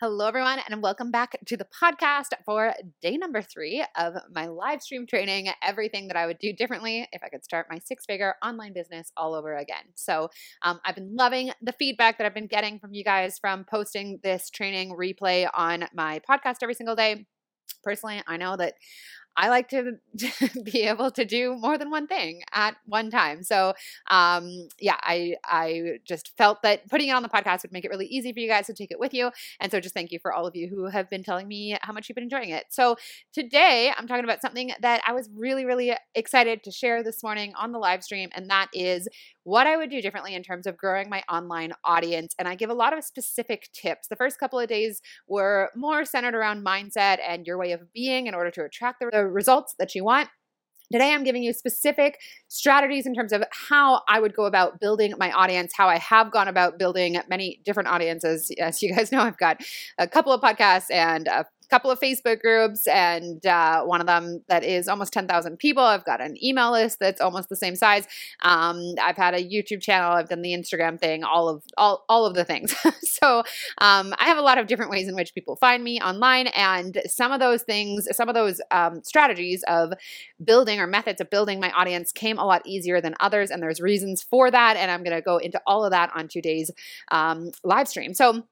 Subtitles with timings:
[0.00, 4.82] Hello, everyone, and welcome back to the podcast for day number three of my live
[4.82, 5.48] stream training.
[5.62, 9.12] Everything that I would do differently if I could start my six figure online business
[9.16, 9.84] all over again.
[9.94, 10.30] So,
[10.62, 14.18] um, I've been loving the feedback that I've been getting from you guys from posting
[14.22, 17.26] this training replay on my podcast every single day.
[17.84, 18.74] Personally, I know that
[19.36, 19.98] I like to
[20.64, 23.42] be able to do more than one thing at one time.
[23.42, 23.74] So,
[24.10, 27.90] um, yeah, I I just felt that putting it on the podcast would make it
[27.90, 29.30] really easy for you guys to take it with you.
[29.60, 31.92] And so, just thank you for all of you who have been telling me how
[31.92, 32.66] much you've been enjoying it.
[32.70, 32.96] So,
[33.32, 37.52] today I'm talking about something that I was really, really excited to share this morning
[37.58, 39.08] on the live stream, and that is
[39.44, 42.34] what I would do differently in terms of growing my online audience.
[42.38, 44.08] And I give a lot of specific tips.
[44.08, 48.26] The first couple of days were more centered around mindset and your way of being
[48.26, 50.28] in order to attract the results that you want.
[50.92, 55.14] Today, I'm giving you specific strategies in terms of how I would go about building
[55.18, 58.50] my audience, how I have gone about building many different audiences.
[58.60, 59.62] As you guys know, I've got
[59.98, 64.42] a couple of podcasts and a couple of Facebook groups, and uh, one of them
[64.48, 65.82] that is almost 10,000 people.
[65.82, 68.06] I've got an email list that's almost the same size.
[68.42, 70.12] Um, I've had a YouTube channel.
[70.12, 71.24] I've done the Instagram thing.
[71.24, 72.74] All of all all of the things.
[73.02, 73.38] so
[73.78, 77.00] um, I have a lot of different ways in which people find me online, and
[77.06, 79.92] some of those things, some of those um, strategies of
[80.42, 83.80] building or methods of building my audience came a lot easier than others, and there's
[83.80, 84.76] reasons for that.
[84.76, 86.70] And I'm going to go into all of that on today's
[87.10, 88.14] um, live stream.
[88.14, 88.44] So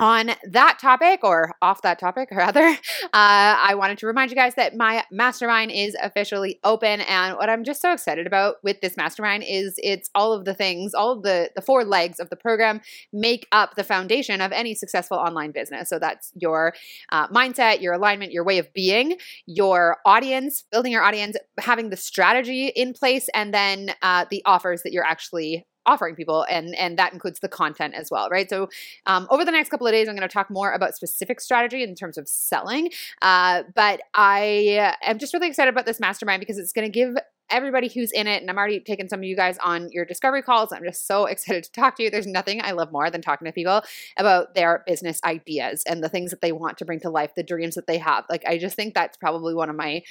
[0.00, 2.76] on that topic or off that topic rather uh,
[3.12, 7.62] i wanted to remind you guys that my mastermind is officially open and what i'm
[7.62, 11.22] just so excited about with this mastermind is it's all of the things all of
[11.22, 12.80] the the four legs of the program
[13.12, 15.88] make up the foundation of any successful online business.
[15.88, 16.74] So that's your
[17.10, 21.96] uh, mindset your alignment your way of being your audience building your audience having the
[21.96, 26.98] strategy in place and then uh, the offers that you're actually offering people and and
[26.98, 28.68] that includes the content as well right so
[29.06, 31.82] um, over the next couple of days i'm going to talk more about specific strategy
[31.82, 32.90] in terms of selling
[33.22, 37.16] uh, but i am just really excited about this mastermind because it's going to give
[37.50, 40.42] everybody who's in it, and I'm already taking some of you guys on your discovery
[40.42, 40.72] calls.
[40.72, 42.10] I'm just so excited to talk to you.
[42.10, 43.82] There's nothing I love more than talking to people
[44.16, 47.42] about their business ideas and the things that they want to bring to life, the
[47.42, 48.24] dreams that they have.
[48.30, 50.02] Like, I just think that's probably one of my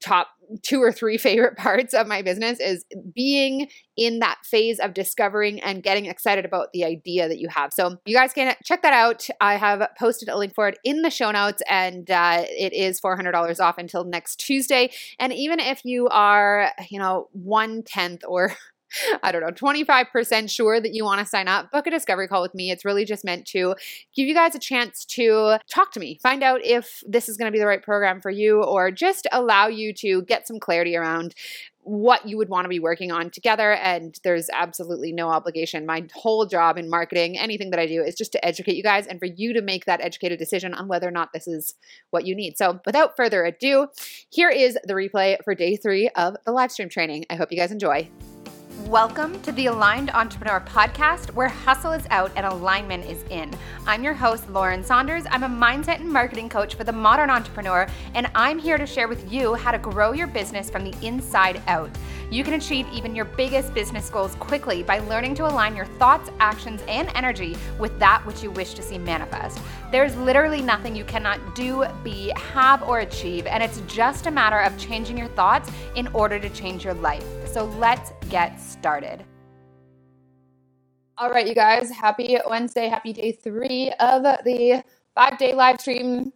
[0.00, 0.28] top
[0.62, 2.84] two or three favorite parts of my business is
[3.14, 7.72] being in that phase of discovering and getting excited about the idea that you have.
[7.72, 9.26] So you guys can check that out.
[9.40, 13.00] I have posted a link for it in the show notes, and uh, it is
[13.00, 14.90] four hundred dollars off until next Tuesday.
[15.18, 18.54] And even if you are, you know, one tenth or
[19.22, 22.42] I don't know, 25% sure that you want to sign up, book a discovery call
[22.42, 22.70] with me.
[22.70, 23.74] It's really just meant to
[24.14, 27.50] give you guys a chance to talk to me, find out if this is going
[27.50, 30.96] to be the right program for you, or just allow you to get some clarity
[30.96, 31.34] around
[31.86, 33.74] what you would want to be working on together.
[33.74, 35.86] And there's absolutely no obligation.
[35.86, 39.06] My whole job in marketing, anything that I do, is just to educate you guys
[39.06, 41.74] and for you to make that educated decision on whether or not this is
[42.10, 42.58] what you need.
[42.58, 43.86] So, without further ado,
[44.30, 47.24] here is the replay for day three of the live stream training.
[47.30, 48.10] I hope you guys enjoy.
[48.86, 53.52] Welcome to the Aligned Entrepreneur Podcast, where hustle is out and alignment is in.
[53.84, 55.24] I'm your host, Lauren Saunders.
[55.28, 59.08] I'm a mindset and marketing coach for the modern entrepreneur, and I'm here to share
[59.08, 61.90] with you how to grow your business from the inside out.
[62.30, 66.30] You can achieve even your biggest business goals quickly by learning to align your thoughts,
[66.38, 69.58] actions, and energy with that which you wish to see manifest.
[69.90, 74.60] There's literally nothing you cannot do, be, have, or achieve, and it's just a matter
[74.60, 77.24] of changing your thoughts in order to change your life.
[77.56, 79.24] So let's get started.
[81.16, 84.84] All right, you guys, happy Wednesday, happy day three of the
[85.14, 86.34] five day live stream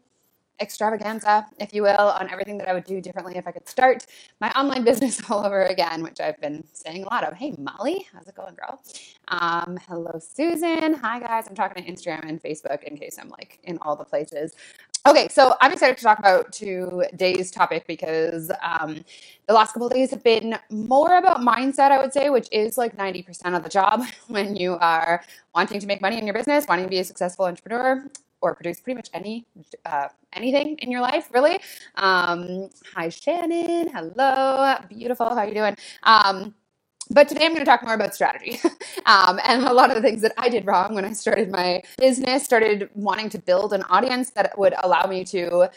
[0.60, 4.06] extravaganza, if you will, on everything that I would do differently if I could start
[4.40, 7.34] my online business all over again, which I've been saying a lot of.
[7.34, 8.80] Hey, Molly, how's it going, girl?
[9.28, 10.94] Um, hello, Susan.
[10.94, 11.46] Hi, guys.
[11.48, 14.54] I'm talking to Instagram and Facebook in case I'm like in all the places.
[15.04, 19.04] Okay, so I'm excited to talk about today's topic because um,
[19.48, 22.78] the last couple of days have been more about mindset, I would say, which is
[22.78, 25.24] like 90% of the job when you are
[25.56, 28.04] wanting to make money in your business, wanting to be a successful entrepreneur
[28.42, 29.44] or produce pretty much any
[29.86, 31.58] uh, anything in your life, really.
[31.96, 33.88] Um, hi, Shannon.
[33.88, 35.34] Hello, beautiful.
[35.34, 35.76] How you doing?
[36.04, 36.54] Um,
[37.10, 38.60] but today I'm going to talk more about strategy
[39.06, 41.82] um, and a lot of the things that I did wrong when I started my
[41.98, 45.68] business, started wanting to build an audience that would allow me to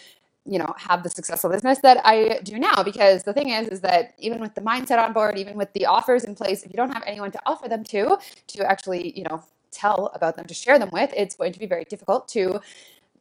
[0.45, 3.80] you know have the successful business that i do now because the thing is is
[3.80, 6.75] that even with the mindset on board even with the offers in place if you
[6.75, 9.41] don't have anyone to offer them to to actually you know
[9.71, 12.59] tell about them to share them with it's going to be very difficult to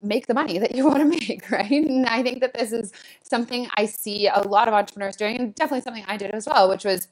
[0.02, 1.70] make the money that you want to make, right?
[1.70, 2.92] And I think that this is
[3.22, 6.68] something I see a lot of entrepreneurs doing, and definitely something I did as well,
[6.68, 7.08] which was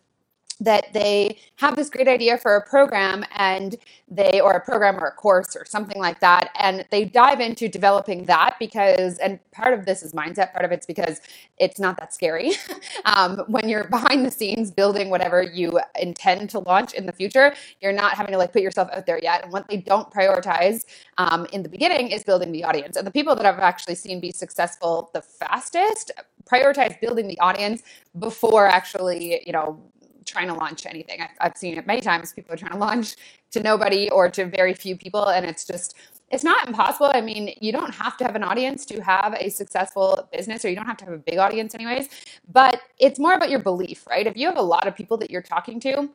[0.60, 3.76] that they have this great idea for a program and
[4.10, 6.50] they or a program or a course or something like that.
[6.58, 10.72] And they dive into developing that because and part of this is mindset part of
[10.72, 11.20] it's because
[11.58, 12.52] it's not that scary.
[13.06, 17.54] Um, when you're behind the scenes building whatever you intend to launch in the future
[17.80, 19.44] you're not having to like put yourself out there yet.
[19.44, 20.84] And what they don't prioritize
[21.18, 22.96] um, in the beginning is building the audience.
[22.96, 26.12] And the people that i've actually seen be successful the fastest
[26.44, 27.82] prioritize building the audience
[28.18, 29.80] before actually you know
[30.26, 31.20] trying to launch anything.
[31.20, 32.32] I've, I've seen it many times.
[32.32, 33.16] People are trying to launch
[33.52, 35.96] to nobody or to very few people, and it's just
[36.30, 37.10] it's not impossible.
[37.12, 40.68] I mean, you don't have to have an audience to have a successful business, or
[40.68, 42.08] you don't have to have a big audience, anyways.
[42.52, 44.26] But it's more about your belief, right?
[44.26, 46.10] If you have a lot of people that you're talking to,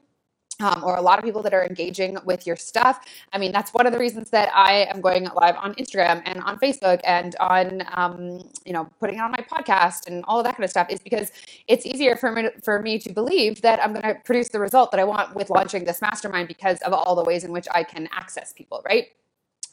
[0.60, 3.06] um, or a lot of people that are engaging with your stuff.
[3.34, 6.42] I mean, that's one of the reasons that I am going live on Instagram and
[6.42, 10.46] on Facebook and on, um, you know, putting it on my podcast and all of
[10.46, 11.32] that kind of stuff is because
[11.68, 14.92] it's easier for me, for me to believe that I'm going to produce the result
[14.92, 17.84] that I want with launching this mastermind because of all the ways in which I
[17.84, 19.08] can access people, right?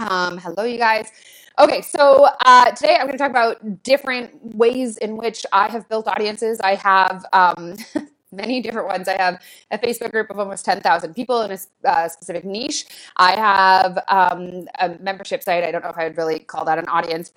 [0.00, 1.10] Um, hello, you guys.
[1.58, 5.88] Okay, so uh, today I'm going to talk about different ways in which I have
[5.88, 6.60] built audiences.
[6.60, 7.76] I have um,
[8.32, 9.08] many different ones.
[9.08, 9.40] I have
[9.70, 12.86] a Facebook group of almost 10,000 people in a uh, specific niche.
[13.16, 15.64] I have um, a membership site.
[15.64, 17.32] I don't know if I would really call that an audience.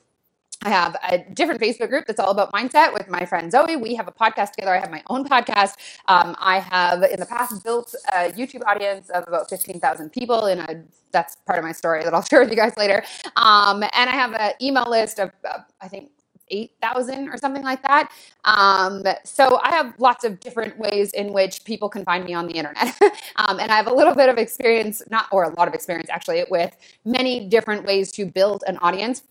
[0.64, 3.76] I have a different Facebook group that's all about mindset with my friend Zoe.
[3.76, 4.76] We have a podcast together.
[4.76, 5.74] I have my own podcast.
[6.08, 10.60] Um, I have in the past built a YouTube audience of about 15,000 people in
[10.60, 13.04] a that's part of my story that I'll share with you guys later.
[13.36, 16.10] Um, and I have an email list of, uh, I think
[16.50, 18.12] 8,000 or something like that.
[18.44, 22.48] Um, so I have lots of different ways in which people can find me on
[22.48, 22.96] the internet.
[23.36, 26.10] um, and I have a little bit of experience, not, or a lot of experience
[26.10, 29.24] actually, with many different ways to build an audience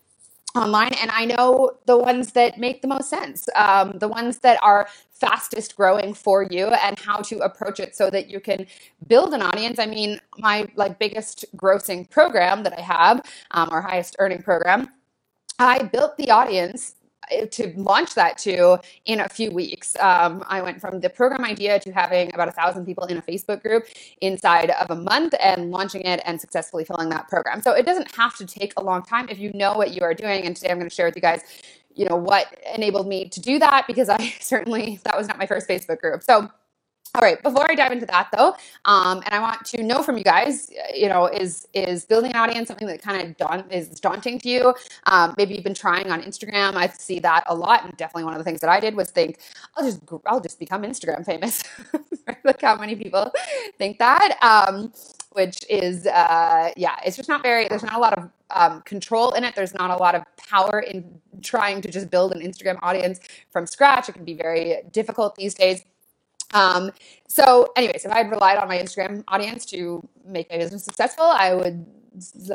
[0.55, 4.59] online and i know the ones that make the most sense um, the ones that
[4.63, 8.65] are fastest growing for you and how to approach it so that you can
[9.09, 13.21] build an audience i mean my like biggest grossing program that i have
[13.51, 14.89] um, highest earning program
[15.59, 16.95] i built the audience
[17.51, 19.97] to launch that to in a few weeks.
[19.97, 23.23] Um, I went from the program idea to having about a thousand people in a
[23.23, 23.87] Facebook group
[24.21, 27.63] inside of a month and launching it and successfully filling that program.
[27.63, 30.15] So it doesn't have to take a long time if you know what you are
[30.15, 30.45] doing.
[30.45, 31.41] And today I'm going to share with you guys,
[31.95, 35.47] you know, what enabled me to do that because I certainly, that was not my
[35.47, 36.23] first Facebook group.
[36.23, 36.49] So
[37.15, 38.57] all right, before I dive into that though,
[38.87, 42.37] um, and I want to know from you guys, you know, is is building an
[42.37, 44.75] audience something that kind of daunt, is daunting to you?
[45.07, 46.75] Um, maybe you've been trying on Instagram.
[46.75, 49.13] I see that a lot, and definitely one of the things that I did was
[49.13, 49.39] think,
[49.77, 51.63] I'll just I'll just become Instagram famous.
[52.45, 53.33] Look how many people
[53.79, 54.37] think that.
[54.43, 54.93] Um,
[55.35, 57.69] which is uh, yeah, it's just not very.
[57.69, 59.55] There's not a lot of um, control in it.
[59.55, 63.21] There's not a lot of power in trying to just build an Instagram audience
[63.51, 64.09] from scratch.
[64.09, 65.85] It can be very difficult these days.
[66.53, 66.91] Um,
[67.29, 71.25] so, anyways, if I had relied on my Instagram audience to make my business successful,
[71.25, 71.87] I would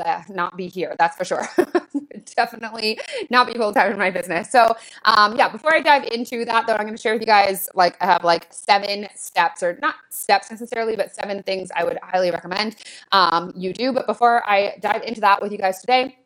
[0.04, 0.94] uh, not be here.
[0.98, 1.48] That's for sure.
[2.36, 2.98] Definitely
[3.28, 4.50] not be full time in my business.
[4.50, 7.26] So, um, yeah, before I dive into that, though, I'm going to share with you
[7.26, 11.84] guys like I have like seven steps, or not steps necessarily, but seven things I
[11.84, 12.76] would highly recommend
[13.12, 13.92] um, you do.
[13.92, 16.16] But before I dive into that with you guys today,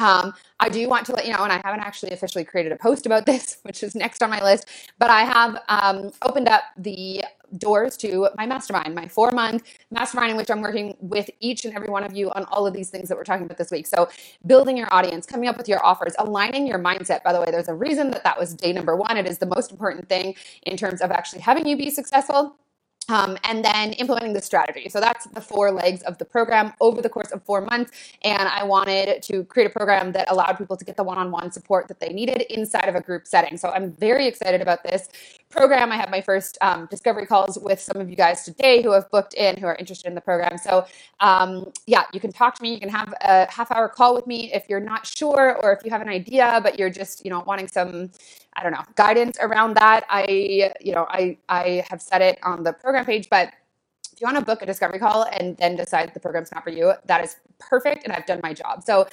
[0.00, 2.76] um, I do want to let you know, and I haven't actually officially created a
[2.76, 4.66] post about this, which is next on my list,
[4.98, 7.24] but I have um, opened up the
[7.58, 11.74] doors to my mastermind, my four month mastermind, in which I'm working with each and
[11.74, 13.86] every one of you on all of these things that we're talking about this week.
[13.86, 14.08] So,
[14.46, 17.22] building your audience, coming up with your offers, aligning your mindset.
[17.22, 19.16] By the way, there's a reason that that was day number one.
[19.16, 22.56] It is the most important thing in terms of actually having you be successful.
[23.10, 24.88] Um, and then implementing the strategy.
[24.88, 27.90] So that's the four legs of the program over the course of four months.
[28.22, 31.32] And I wanted to create a program that allowed people to get the one on
[31.32, 33.56] one support that they needed inside of a group setting.
[33.56, 35.08] So I'm very excited about this
[35.50, 35.90] program.
[35.90, 39.10] I have my first um, discovery calls with some of you guys today who have
[39.10, 40.56] booked in, who are interested in the program.
[40.56, 40.86] So,
[41.18, 42.74] um, yeah, you can talk to me.
[42.74, 45.84] You can have a half hour call with me if you're not sure or if
[45.84, 48.10] you have an idea, but you're just, you know, wanting some,
[48.54, 50.04] I don't know, guidance around that.
[50.08, 53.52] I, you know, I, I have said it on the program page, but
[54.12, 56.70] if you want to book a discovery call and then decide the program's not for
[56.70, 58.04] you, that is perfect.
[58.04, 58.82] And I've done my job.
[58.82, 59.08] So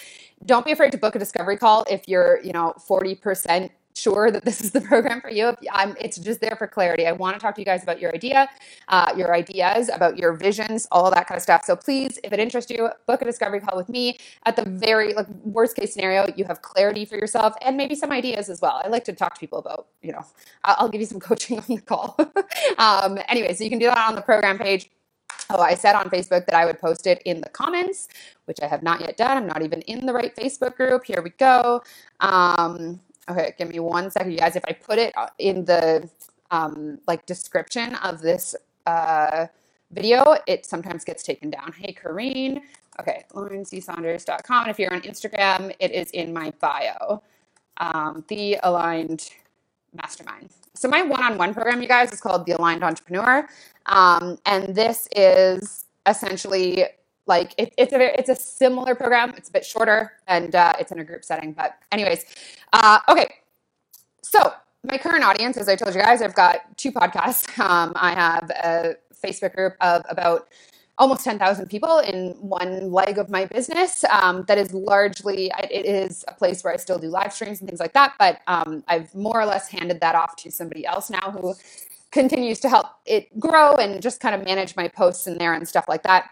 [0.46, 4.46] don't be afraid to book a discovery call if you're, you know, 40% sure that
[4.46, 5.56] this is the program for you.
[5.72, 7.08] I'm, it's just there for clarity.
[7.08, 8.50] I want to talk to you guys about your idea,
[8.88, 11.64] uh, your ideas, about your visions, all that kind of stuff.
[11.66, 14.18] So please, if it interests you, book a discovery call with me.
[14.46, 18.12] At the very like worst case scenario, you have clarity for yourself and maybe some
[18.12, 18.82] ideas as well.
[18.84, 20.26] I like to talk to people about, you know,
[20.64, 22.16] I'll give you some coaching on the call.
[22.78, 24.90] um, anyway, so you can do that on the program page.
[25.50, 28.10] Oh, I said on Facebook that I would post it in the comments,
[28.46, 29.38] which I have not yet done.
[29.38, 31.06] I'm not even in the right Facebook group.
[31.06, 31.84] Here we go.
[32.20, 33.00] Um,
[33.30, 34.56] Okay, give me one second, you guys.
[34.56, 36.10] If I put it uh, in the
[36.52, 38.56] um, like description of this
[38.86, 39.48] uh,
[39.92, 41.74] video, it sometimes gets taken down.
[41.74, 42.62] Hey, Kareen.
[43.00, 44.64] Okay, laurencsaunders.com.
[44.64, 47.22] And if you're on Instagram, it is in my bio.
[47.78, 49.30] Um, the Aligned
[49.94, 50.50] Mastermind.
[50.74, 53.48] So my one-on-one program, you guys, is called the Aligned Entrepreneur,
[53.88, 56.86] um, and this is essentially
[57.28, 59.34] like it, it's a it's a similar program.
[59.38, 61.54] It's a bit shorter, and uh, it's in a group setting.
[61.54, 62.26] But anyways,
[62.74, 63.28] uh, okay.
[64.22, 64.54] So
[64.84, 67.48] my current audience, as I told you guys, I've got two podcasts.
[67.68, 70.48] Um, I have a Facebook group of about
[70.98, 74.04] almost 10,000 people in one leg of my business.
[74.10, 77.68] Um, that is largely, it is a place where I still do live streams and
[77.70, 81.10] things like that, but um, I've more or less handed that off to somebody else
[81.10, 81.56] now who
[82.12, 85.68] continues to help it grow and just kind of manage my posts in there and
[85.68, 86.30] stuff like that.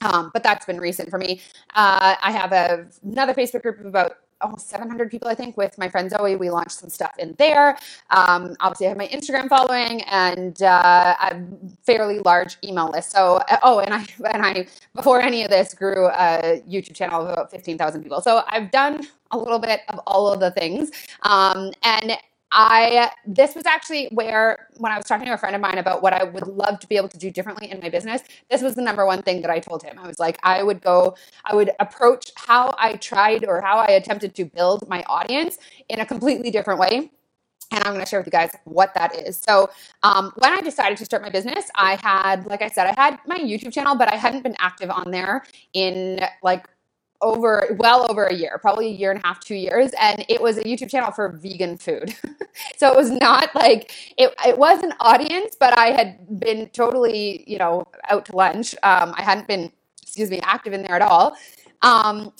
[0.00, 1.40] Um, but that's been recent for me.
[1.74, 5.76] Uh, I have a, another Facebook group of about almost 700 people, I think, with
[5.78, 6.36] my friend Zoe.
[6.36, 7.76] We launched some stuff in there.
[8.10, 11.40] Um, obviously, I have my Instagram following and uh, a
[11.84, 13.10] fairly large email list.
[13.10, 17.22] So, uh, oh, and I and I before any of this grew a YouTube channel
[17.22, 18.20] of about 15,000 people.
[18.20, 20.90] So I've done a little bit of all of the things.
[21.22, 22.16] Um, and
[22.50, 26.02] I this was actually where when I was talking to a friend of mine about
[26.02, 28.74] what I would love to be able to do differently in my business, this was
[28.74, 29.98] the number one thing that I told him.
[29.98, 31.14] I was like, I would go,
[31.44, 36.00] I would approach how I tried or how I attempted to build my audience in
[36.00, 37.10] a completely different way.
[37.70, 39.36] And I'm going to share with you guys what that is.
[39.36, 39.68] So,
[40.02, 43.18] um, when I decided to start my business, I had, like I said, I had
[43.26, 46.66] my YouTube channel, but I hadn't been active on there in like
[47.20, 50.40] over well over a year, probably a year and a half, two years, and it
[50.40, 52.14] was a YouTube channel for vegan food.
[52.76, 54.34] so it was not like it.
[54.46, 58.74] It was an audience, but I had been totally, you know, out to lunch.
[58.82, 59.72] Um, I hadn't been,
[60.02, 61.36] excuse me, active in there at all.
[61.82, 62.32] Um,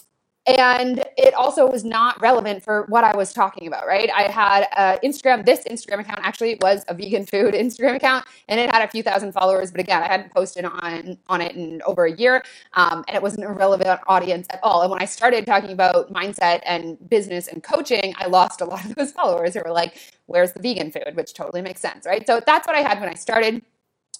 [0.49, 4.11] and it also was not relevant for what I was talking about, right?
[4.15, 4.67] I had
[5.03, 5.45] Instagram.
[5.45, 9.03] This Instagram account actually was a vegan food Instagram account, and it had a few
[9.03, 9.71] thousand followers.
[9.71, 12.43] But again, I hadn't posted on on it in over a year,
[12.75, 14.83] um, and it wasn't a relevant audience at all.
[14.83, 18.85] And when I started talking about mindset and business and coaching, I lost a lot
[18.85, 22.27] of those followers who were like, "Where's the vegan food?" Which totally makes sense, right?
[22.27, 23.63] So that's what I had when I started.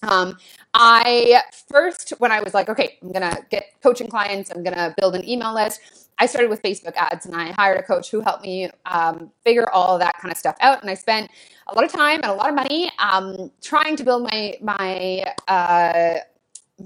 [0.03, 0.37] Um,
[0.73, 5.15] I first, when I was like, okay, I'm gonna get coaching clients, I'm gonna build
[5.15, 5.81] an email list.
[6.19, 9.69] I started with Facebook ads and I hired a coach who helped me um, figure
[9.69, 10.81] all that kind of stuff out.
[10.81, 11.31] And I spent
[11.67, 15.25] a lot of time and a lot of money um, trying to build my my
[15.47, 16.19] uh,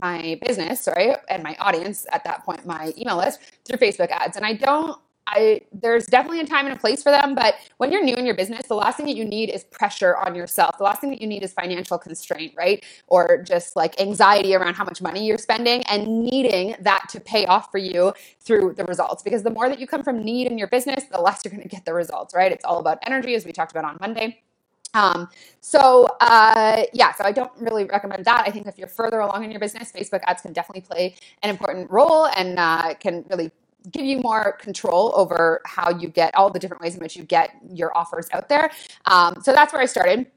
[0.01, 4.37] my business, sorry, and my audience at that point, my email list through Facebook ads.
[4.37, 7.91] And I don't I there's definitely a time and a place for them, but when
[7.91, 10.77] you're new in your business, the last thing that you need is pressure on yourself.
[10.77, 12.83] The last thing that you need is financial constraint, right?
[13.07, 17.45] Or just like anxiety around how much money you're spending and needing that to pay
[17.45, 19.23] off for you through the results.
[19.23, 21.63] Because the more that you come from need in your business, the less you're going
[21.63, 22.51] to get the results, right?
[22.51, 24.41] It's all about energy, as we talked about on Monday.
[24.93, 28.43] Um, so uh, yeah, so I don't really recommend that.
[28.45, 31.49] I think if you're further along in your business, Facebook ads can definitely play an
[31.49, 33.51] important role and uh, can really
[33.91, 37.23] give you more control over how you get all the different ways in which you
[37.23, 38.71] get your offers out there.
[39.05, 40.27] Um, so that's where I started.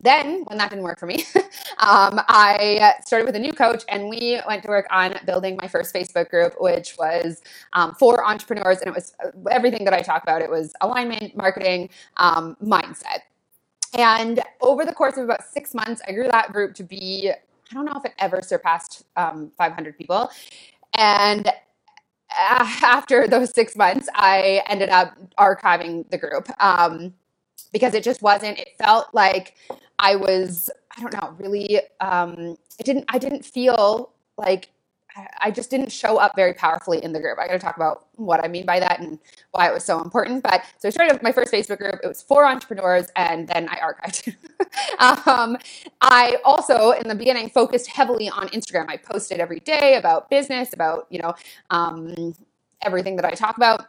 [0.00, 1.24] Then, when that didn't work for me,
[1.78, 5.66] um, I started with a new coach and we went to work on building my
[5.66, 7.42] first Facebook group, which was
[7.72, 8.78] um, for entrepreneurs.
[8.78, 13.22] And it was uh, everything that I talk about it was alignment, marketing, um, mindset.
[13.96, 17.74] And over the course of about six months, I grew that group to be, I
[17.74, 20.30] don't know if it ever surpassed um, 500 people.
[20.96, 21.50] And
[22.38, 27.14] after those six months, I ended up archiving the group um,
[27.72, 28.58] because it just wasn't.
[28.58, 29.54] It felt like
[29.98, 31.80] I was, I don't know, really.
[32.00, 33.06] Um, it didn't.
[33.08, 34.70] I didn't feel like
[35.40, 37.38] I just didn't show up very powerfully in the group.
[37.38, 39.18] I'm going to talk about what I mean by that and
[39.52, 40.42] why it was so important.
[40.42, 41.96] But so I started my first Facebook group.
[42.02, 44.36] It was for entrepreneurs, and then I archived.
[45.26, 45.56] um,
[46.00, 48.86] I also, in the beginning, focused heavily on Instagram.
[48.88, 51.34] I posted every day about business, about you know
[51.70, 52.34] um,
[52.82, 53.86] everything that I talk about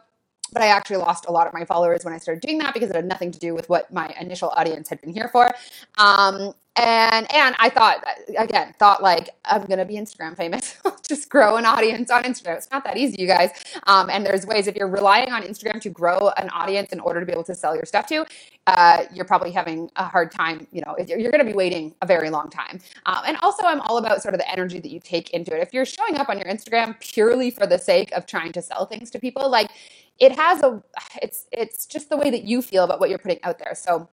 [0.50, 2.90] but I actually lost a lot of my followers when I started doing that because
[2.90, 5.52] it had nothing to do with what my initial audience had been here for.
[5.98, 8.04] Um, and and I thought
[8.38, 10.76] again, thought like I'm gonna be Instagram famous,
[11.08, 12.56] just grow an audience on Instagram.
[12.56, 13.50] It's not that easy, you guys.
[13.86, 17.20] Um, and there's ways if you're relying on Instagram to grow an audience in order
[17.20, 18.24] to be able to sell your stuff to,
[18.68, 20.66] uh, you're probably having a hard time.
[20.70, 22.80] You know, you're, to be waiting a very long time.
[23.06, 25.62] Um, and also, I'm all about sort of the energy that you take into it.
[25.62, 28.86] If you're showing up on your Instagram purely for the sake of trying to sell
[28.86, 29.70] things to people, like
[30.20, 30.82] it has a
[31.22, 34.08] it's it's just the way that you feel about what you're putting out there so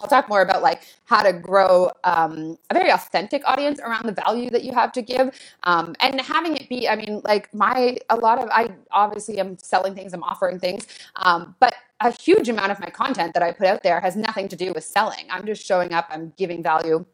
[0.00, 4.12] I'll talk more about like how to grow um, a very authentic audience around the
[4.12, 6.86] value that you have to give, um, and having it be.
[6.88, 10.86] I mean, like my a lot of I obviously am selling things, I'm offering things,
[11.16, 14.48] um, but a huge amount of my content that I put out there has nothing
[14.48, 15.26] to do with selling.
[15.30, 17.06] I'm just showing up, I'm giving value,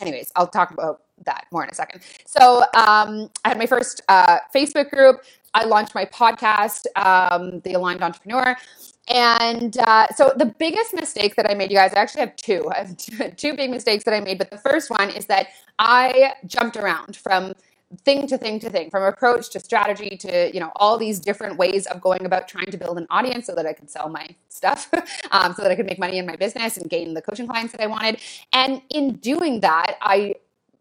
[0.00, 2.02] anyways, I'll talk about that more in a second.
[2.26, 5.22] So um, I had my first uh, Facebook group.
[5.54, 8.56] I launched my podcast, um, The Aligned Entrepreneur.
[9.08, 12.70] And uh, so the biggest mistake that I made, you guys, I actually have two.
[12.70, 14.38] I have two big mistakes that I made.
[14.38, 17.54] But the first one is that I jumped around from
[18.04, 21.56] thing to thing to thing from approach to strategy to you know all these different
[21.56, 24.28] ways of going about trying to build an audience so that i could sell my
[24.50, 24.90] stuff
[25.30, 27.72] um, so that i could make money in my business and gain the coaching clients
[27.72, 28.20] that i wanted
[28.52, 30.34] and in doing that i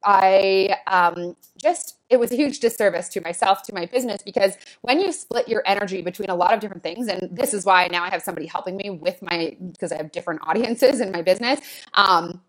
[0.08, 5.02] i um, just it was a huge disservice to myself to my business because when
[5.02, 8.04] you split your energy between a lot of different things and this is why now
[8.04, 11.62] i have somebody helping me with my because i have different audiences in my business
[11.96, 12.42] um,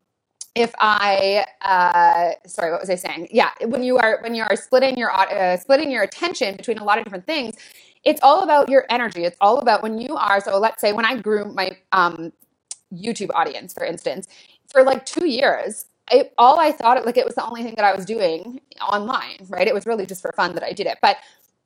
[0.57, 3.29] if I uh, sorry, what was I saying?
[3.31, 6.85] Yeah, when you are when you are splitting your uh, splitting your attention between a
[6.85, 7.57] lot of different things,
[8.05, 9.25] it's all about your energy.
[9.25, 10.41] It's all about when you are.
[10.41, 12.33] So let's say when I grew my um,
[12.93, 14.29] YouTube audience, for instance,
[14.73, 17.75] for like two years, I, all I thought it like it was the only thing
[17.77, 19.67] that I was doing online, right?
[19.69, 21.19] It was really just for fun that I did it, but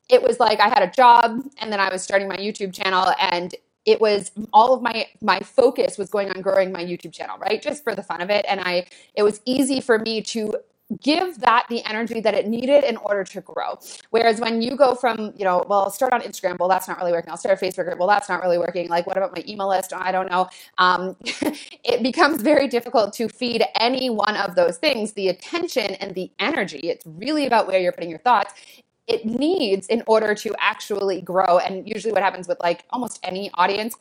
[0.09, 3.13] it was like I had a job and then I was starting my YouTube channel
[3.21, 3.55] and
[3.87, 7.63] it was all of my my focus was going on growing my YouTube channel, right?
[7.63, 8.45] Just for the fun of it.
[8.49, 10.57] And I it was easy for me to
[11.01, 13.79] give that the energy that it needed in order to grow.
[14.11, 16.99] Whereas when you go from, you know, well, I'll start on Instagram, well, that's not
[16.99, 17.31] really working.
[17.31, 18.89] I'll start Facebook well, that's not really working.
[18.89, 19.93] Like, what about my email list?
[19.93, 20.49] I don't know.
[20.79, 26.15] Um, it becomes very difficult to feed any one of those things the attention and
[26.15, 26.79] the energy.
[26.79, 28.55] It's really about where you're putting your thoughts
[29.09, 31.59] it needs in order to actually grow.
[31.59, 33.97] And usually, what happens with like almost any audience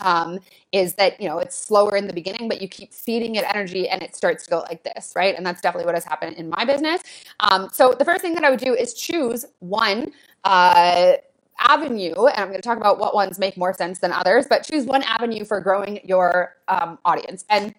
[0.00, 0.38] um,
[0.72, 3.88] is that you know it's slower in the beginning, but you keep feeding it energy,
[3.88, 5.34] and it starts to go like this, right?
[5.36, 7.02] And that's definitely what has happened in my business.
[7.40, 10.12] Um, so the first thing that I would do is choose one.
[10.44, 11.14] Uh,
[11.58, 14.64] avenue, and I'm going to talk about what ones make more sense than others, but
[14.64, 17.44] choose one avenue for growing your um, audience.
[17.48, 17.74] And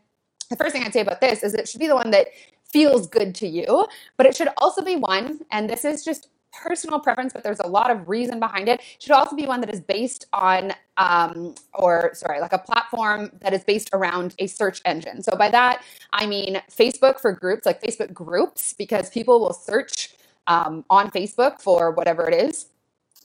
[0.50, 2.28] the first thing I'd say about this is it should be the one that
[2.72, 6.30] feels good to you, but it should also be one, and this is just
[6.62, 8.82] personal preference, but there's a lot of reason behind it.
[9.00, 13.54] should also be one that is based on, um, or sorry, like a platform that
[13.54, 15.22] is based around a search engine.
[15.24, 20.16] So by that, I mean Facebook for groups, like Facebook groups, because people will search
[20.48, 22.68] um, on Facebook for whatever it is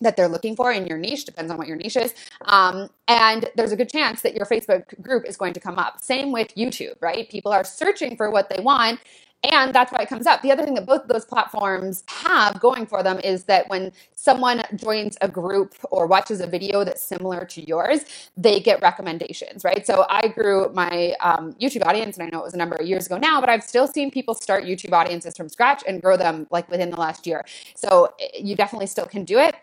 [0.01, 2.15] that they're looking for in your niche depends on what your niche is
[2.47, 6.01] um, and there's a good chance that your facebook group is going to come up
[6.01, 8.99] same with youtube right people are searching for what they want
[9.43, 10.43] and that's why it comes up.
[10.43, 13.91] The other thing that both of those platforms have going for them is that when
[14.15, 18.05] someone joins a group or watches a video that's similar to yours,
[18.37, 19.87] they get recommendations, right?
[19.87, 22.87] So I grew my um, YouTube audience, and I know it was a number of
[22.87, 26.19] years ago now, but I've still seen people start YouTube audiences from scratch and grow
[26.19, 27.45] them like within the last year.
[27.75, 29.55] So eh, you definitely still can do it.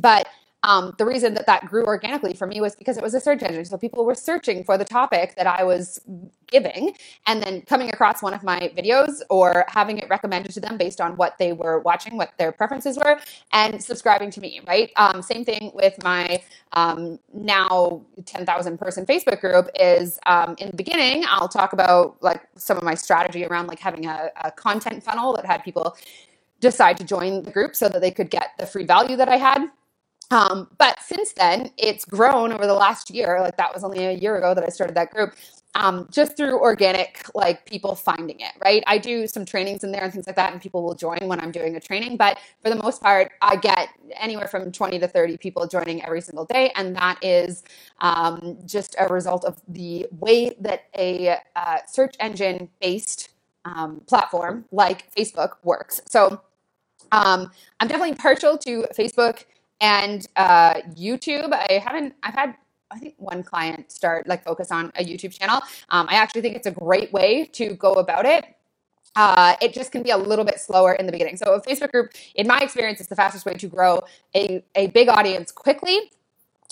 [0.00, 0.28] But
[0.64, 3.42] um, the reason that that grew organically for me was because it was a search
[3.42, 3.64] engine.
[3.64, 6.00] So people were searching for the topic that I was
[6.48, 6.94] giving
[7.26, 11.00] and then coming across one of my videos or having it recommended to them based
[11.00, 13.20] on what they were watching, what their preferences were,
[13.52, 14.90] and subscribing to me, right?
[14.96, 16.42] Um, same thing with my
[16.72, 22.42] um, now 10,000 person Facebook group is um, in the beginning, I'll talk about like
[22.56, 25.96] some of my strategy around like having a, a content funnel that had people
[26.60, 29.36] decide to join the group so that they could get the free value that I
[29.36, 29.68] had
[30.30, 33.40] um, but since then, it's grown over the last year.
[33.40, 35.34] Like that was only a year ago that I started that group.
[35.74, 38.82] Um, just through organic, like people finding it, right?
[38.86, 41.38] I do some trainings in there and things like that, and people will join when
[41.40, 42.16] I'm doing a training.
[42.16, 46.20] But for the most part, I get anywhere from 20 to 30 people joining every
[46.20, 46.72] single day.
[46.74, 47.62] And that is
[48.00, 53.28] um, just a result of the way that a uh, search engine based
[53.64, 56.00] um, platform like Facebook works.
[56.06, 56.40] So
[57.12, 59.44] um, I'm definitely partial to Facebook
[59.80, 62.54] and uh, YouTube, I haven't, I've had
[62.90, 65.60] I think one client start like focus on a YouTube channel.
[65.90, 68.46] Um, I actually think it's a great way to go about it.
[69.16, 71.36] Uh, it just can be a little bit slower in the beginning.
[71.36, 74.02] So a Facebook group, in my experience, is the fastest way to grow
[74.34, 76.10] a, a big audience quickly.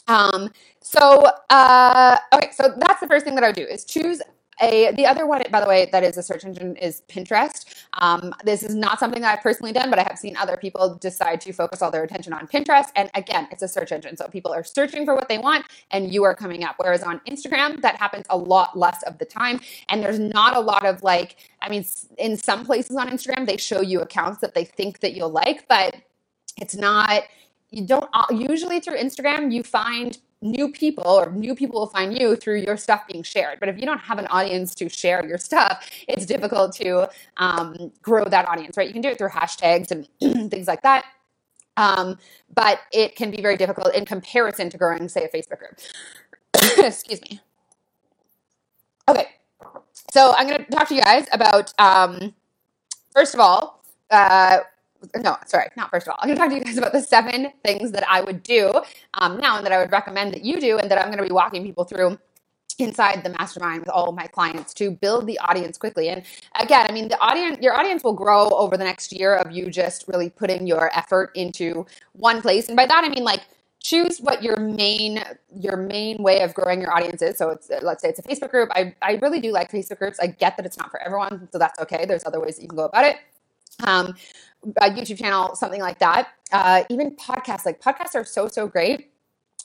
[0.08, 4.22] Um, so uh, okay, so that's the first thing that I would do is choose
[4.60, 7.64] a, the other one, by the way, that is a search engine is Pinterest.
[7.94, 10.94] Um, this is not something that I've personally done, but I have seen other people
[10.94, 12.86] decide to focus all their attention on Pinterest.
[12.96, 14.16] And again, it's a search engine.
[14.16, 16.76] So people are searching for what they want and you are coming up.
[16.78, 19.60] Whereas on Instagram, that happens a lot less of the time.
[19.88, 21.84] And there's not a lot of like, I mean,
[22.18, 25.68] in some places on Instagram, they show you accounts that they think that you'll like,
[25.68, 25.96] but
[26.58, 27.24] it's not
[27.70, 32.18] you don't uh, usually through Instagram you find new people or new people will find
[32.18, 33.58] you through your stuff being shared.
[33.58, 37.92] But if you don't have an audience to share your stuff, it's difficult to um,
[38.02, 38.86] grow that audience, right?
[38.86, 40.08] You can do it through hashtags and
[40.50, 41.04] things like that.
[41.76, 42.18] Um,
[42.54, 45.78] but it can be very difficult in comparison to growing, say, a Facebook group.
[46.78, 47.40] Excuse me.
[49.08, 49.28] Okay.
[50.12, 52.34] So I'm going to talk to you guys about, um,
[53.12, 54.58] first of all, uh,
[55.16, 56.18] no, sorry, not first of all.
[56.20, 58.72] I'm going to talk to you guys about the seven things that I would do
[59.14, 61.24] um, now and that I would recommend that you do and that I'm going to
[61.24, 62.18] be walking people through
[62.78, 66.08] inside the mastermind with all of my clients to build the audience quickly.
[66.08, 66.22] And
[66.60, 69.70] again, I mean, the audience, your audience will grow over the next year of you
[69.70, 72.68] just really putting your effort into one place.
[72.68, 73.42] And by that, I mean like
[73.86, 75.22] choose what your main
[75.54, 77.38] your main way of growing your audience is.
[77.38, 78.68] So it's let's say it's a Facebook group.
[78.74, 80.18] I, I really do like Facebook groups.
[80.20, 82.04] I get that it's not for everyone, so that's okay.
[82.04, 83.16] There's other ways that you can go about it.
[83.84, 84.14] Um,
[84.78, 86.28] a YouTube channel, something like that.
[86.52, 89.10] Uh, even podcasts, like podcasts are so so great,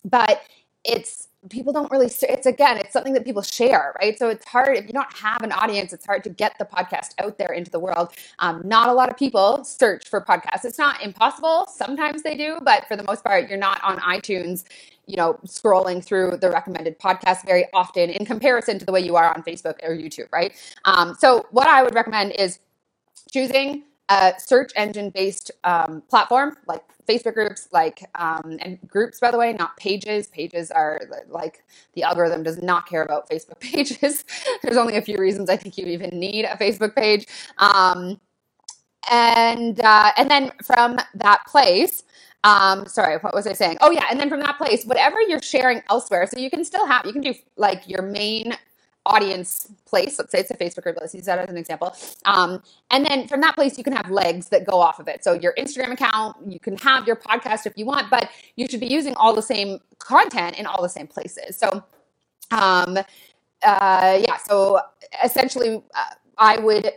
[0.05, 0.41] but
[0.83, 4.17] it's people don't really it's again it's something that people share right?
[4.17, 7.13] So it's hard if you don't have an audience it's hard to get the podcast
[7.17, 8.13] out there into the world.
[8.39, 10.65] Um, not a lot of people search for podcasts.
[10.65, 11.65] It's not impossible.
[11.67, 14.65] Sometimes they do but for the most part you're not on itunes
[15.07, 19.15] you know scrolling through the recommended podcast very often in comparison to the way you
[19.15, 20.53] are on facebook or youtube right?
[20.85, 22.59] Um, so what i would recommend is
[23.31, 29.31] choosing a search engine based um, platform like Facebook groups, like um, and groups by
[29.31, 30.27] the way, not pages.
[30.27, 34.23] Pages are like the algorithm does not care about Facebook pages.
[34.63, 37.27] There's only a few reasons I think you even need a Facebook page.
[37.57, 38.19] Um,
[39.09, 42.03] and uh, and then from that place,
[42.43, 43.77] um, sorry, what was I saying?
[43.81, 46.85] Oh yeah, and then from that place, whatever you're sharing elsewhere, so you can still
[46.85, 48.55] have you can do like your main
[49.05, 50.19] audience place.
[50.19, 50.97] Let's say it's a Facebook group.
[50.99, 51.95] Let's use that as an example.
[52.25, 52.61] Um,
[52.91, 55.23] and then from that place, you can have legs that go off of it.
[55.23, 58.79] So your Instagram account, you can have your podcast if you want, but you should
[58.79, 61.57] be using all the same content in all the same places.
[61.57, 61.83] So,
[62.51, 62.97] um,
[63.63, 64.37] uh, yeah.
[64.45, 64.79] So
[65.23, 66.03] essentially, uh,
[66.37, 66.91] I would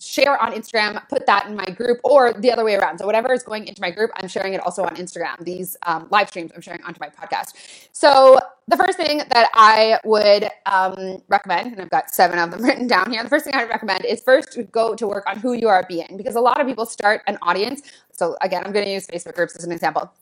[0.00, 2.98] share on Instagram, put that in my group, or the other way around.
[2.98, 5.44] So whatever is going into my group, I'm sharing it also on Instagram.
[5.44, 7.54] These um, live streams I'm sharing onto my podcast.
[7.92, 12.62] So the first thing that I would um, recommend, and I've got seven of them
[12.64, 13.22] written down here.
[13.22, 15.84] The first thing I would recommend is first go to work on who you are
[15.88, 17.82] being, because a lot of people start an audience.
[18.12, 20.12] So again, I'm going to use Facebook groups as an example.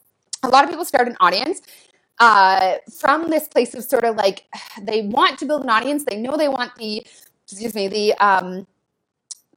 [0.43, 1.61] A lot of people start an audience
[2.19, 4.45] uh, from this place of sort of like
[4.83, 6.05] they want to build an audience.
[6.05, 7.07] They know they want the
[7.45, 8.67] excuse me the um,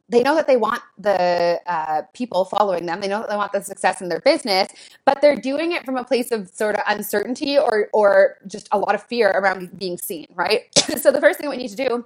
[0.09, 2.99] they know that they want the uh, people following them.
[2.99, 4.69] They know that they want the success in their business,
[5.05, 8.77] but they're doing it from a place of sort of uncertainty or or just a
[8.77, 10.63] lot of fear around being seen, right?
[10.99, 12.05] so the first thing we need to do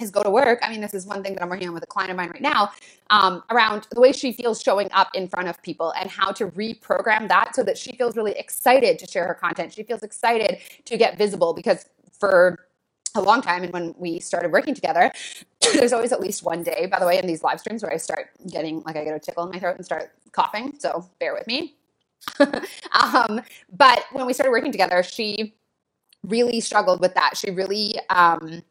[0.00, 0.58] is go to work.
[0.62, 2.30] I mean, this is one thing that I'm working on with a client of mine
[2.30, 2.70] right now
[3.10, 6.46] um, around the way she feels showing up in front of people and how to
[6.48, 9.74] reprogram that so that she feels really excited to share her content.
[9.74, 11.84] She feels excited to get visible because
[12.18, 12.58] for
[13.14, 15.12] a long time and when we started working together
[15.74, 17.96] there's always at least one day by the way in these live streams where i
[17.96, 21.34] start getting like i get a tickle in my throat and start coughing so bear
[21.34, 21.74] with me.
[22.92, 23.40] Um,
[23.72, 25.54] but when we started working together she
[26.24, 27.36] really struggled with that.
[27.36, 28.62] She really um,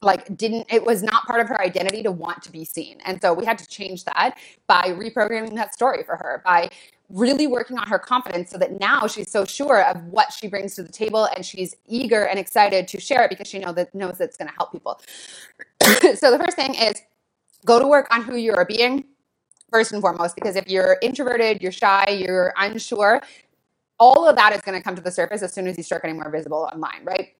[0.00, 3.20] like didn't it was not part of her identity to want to be seen and
[3.22, 6.68] so we had to change that by reprogramming that story for her by
[7.12, 10.74] really working on her confidence so that now she's so sure of what she brings
[10.74, 13.94] to the table and she's eager and excited to share it because she know that
[13.94, 15.00] knows that it's going to help people.
[16.16, 17.02] so the first thing is
[17.64, 19.04] go to work on who you are being
[19.70, 23.22] first and foremost because if you're introverted, you're shy, you're unsure,
[23.98, 26.02] all of that is going to come to the surface as soon as you start
[26.02, 27.34] getting more visible online, right?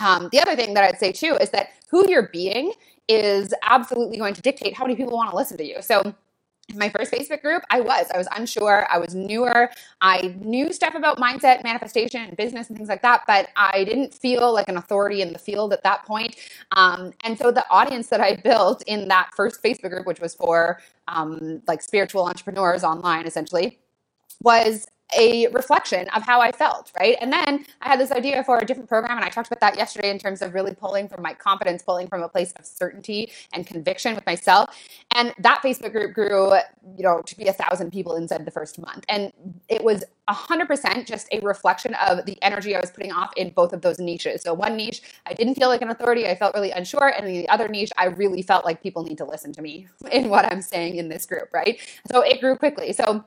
[0.00, 2.72] Um, the other thing that I'd say too is that who you're being
[3.08, 5.82] is absolutely going to dictate how many people want to listen to you.
[5.82, 6.14] So
[6.74, 8.06] my first Facebook group, I was.
[8.12, 8.86] I was unsure.
[8.90, 9.70] I was newer.
[10.00, 14.14] I knew stuff about mindset, manifestation, and business and things like that, but I didn't
[14.14, 16.36] feel like an authority in the field at that point.
[16.72, 20.34] Um, and so the audience that I built in that first Facebook group, which was
[20.34, 23.78] for um, like spiritual entrepreneurs online, essentially,
[24.40, 27.16] was a reflection of how I felt, right?
[27.20, 29.76] And then I had this idea for a different program, and I talked about that
[29.76, 33.32] yesterday in terms of really pulling from my confidence, pulling from a place of certainty
[33.52, 34.74] and conviction with myself.
[35.14, 36.54] And that Facebook group grew,
[36.96, 39.04] you know, to be a thousand people inside the first month.
[39.08, 39.32] And
[39.68, 43.72] it was 100% just a reflection of the energy I was putting off in both
[43.72, 44.42] of those niches.
[44.42, 47.08] So, one niche, I didn't feel like an authority, I felt really unsure.
[47.08, 50.28] And the other niche, I really felt like people need to listen to me in
[50.28, 51.78] what I'm saying in this group, right?
[52.10, 52.92] So, it grew quickly.
[52.92, 53.24] So,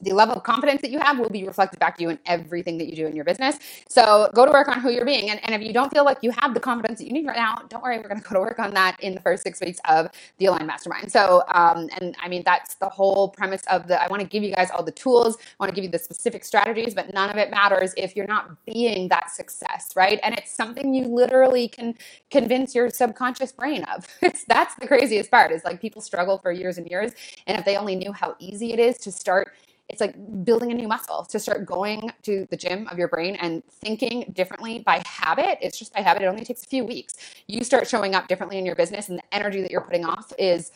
[0.00, 2.78] the level of confidence that you have will be reflected back to you in everything
[2.78, 3.58] that you do in your business.
[3.88, 5.30] So go to work on who you're being.
[5.30, 7.36] And, and if you don't feel like you have the confidence that you need right
[7.36, 9.60] now, don't worry, we're going to go to work on that in the first six
[9.60, 10.08] weeks of
[10.38, 11.10] the Align Mastermind.
[11.10, 14.42] So, um, and I mean, that's the whole premise of the, I want to give
[14.42, 17.30] you guys all the tools, I want to give you the specific strategies, but none
[17.30, 20.20] of it matters if you're not being that success, right?
[20.22, 21.94] And it's something you literally can
[22.30, 24.06] convince your subconscious brain of.
[24.48, 27.12] That's the craziest part is like people struggle for years and years.
[27.46, 29.54] And if they only knew how easy it is to start
[29.88, 33.36] it's like building a new muscle to start going to the gym of your brain
[33.36, 35.58] and thinking differently by habit.
[35.62, 36.22] It's just by habit.
[36.22, 37.14] It only takes a few weeks.
[37.46, 40.32] You start showing up differently in your business, and the energy that you're putting off
[40.38, 40.72] is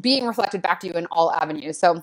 [0.00, 1.78] being reflected back to you in all avenues.
[1.78, 2.02] So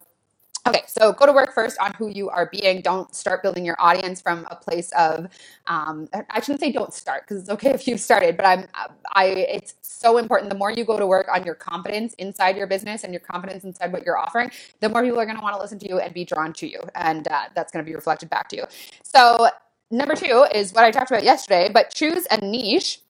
[0.65, 2.81] Okay, so go to work first on who you are being.
[2.81, 5.27] Don't start building your audience from a place of.
[5.67, 8.67] Um, I shouldn't say don't start because it's okay if you've started, but I'm.
[9.13, 9.25] I.
[9.25, 10.49] It's so important.
[10.49, 13.65] The more you go to work on your confidence inside your business and your confidence
[13.65, 15.99] inside what you're offering, the more people are going to want to listen to you
[15.99, 18.63] and be drawn to you, and uh, that's going to be reflected back to you.
[19.03, 19.49] So
[19.91, 23.01] number two is what I talked about yesterday, but choose a niche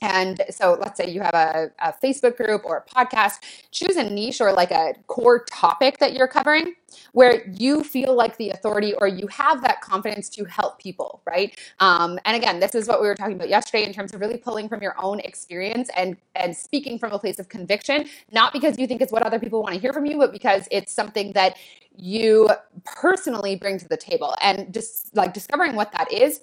[0.00, 3.40] and so let's say you have a, a, Facebook group or a podcast,
[3.72, 6.74] choose a niche or like a core topic that you're covering
[7.12, 11.58] where you feel like the authority or you have that confidence to help people, right?
[11.80, 14.36] Um, and again, this is what we were talking about yesterday in terms of really
[14.36, 18.78] pulling from your own experience and, and speaking from a place of conviction, not because
[18.78, 21.32] you think it's what other people want to hear from you, but because it's something
[21.32, 21.56] that
[21.96, 22.48] you
[22.84, 24.34] personally bring to the table.
[24.40, 26.42] And just like discovering what that is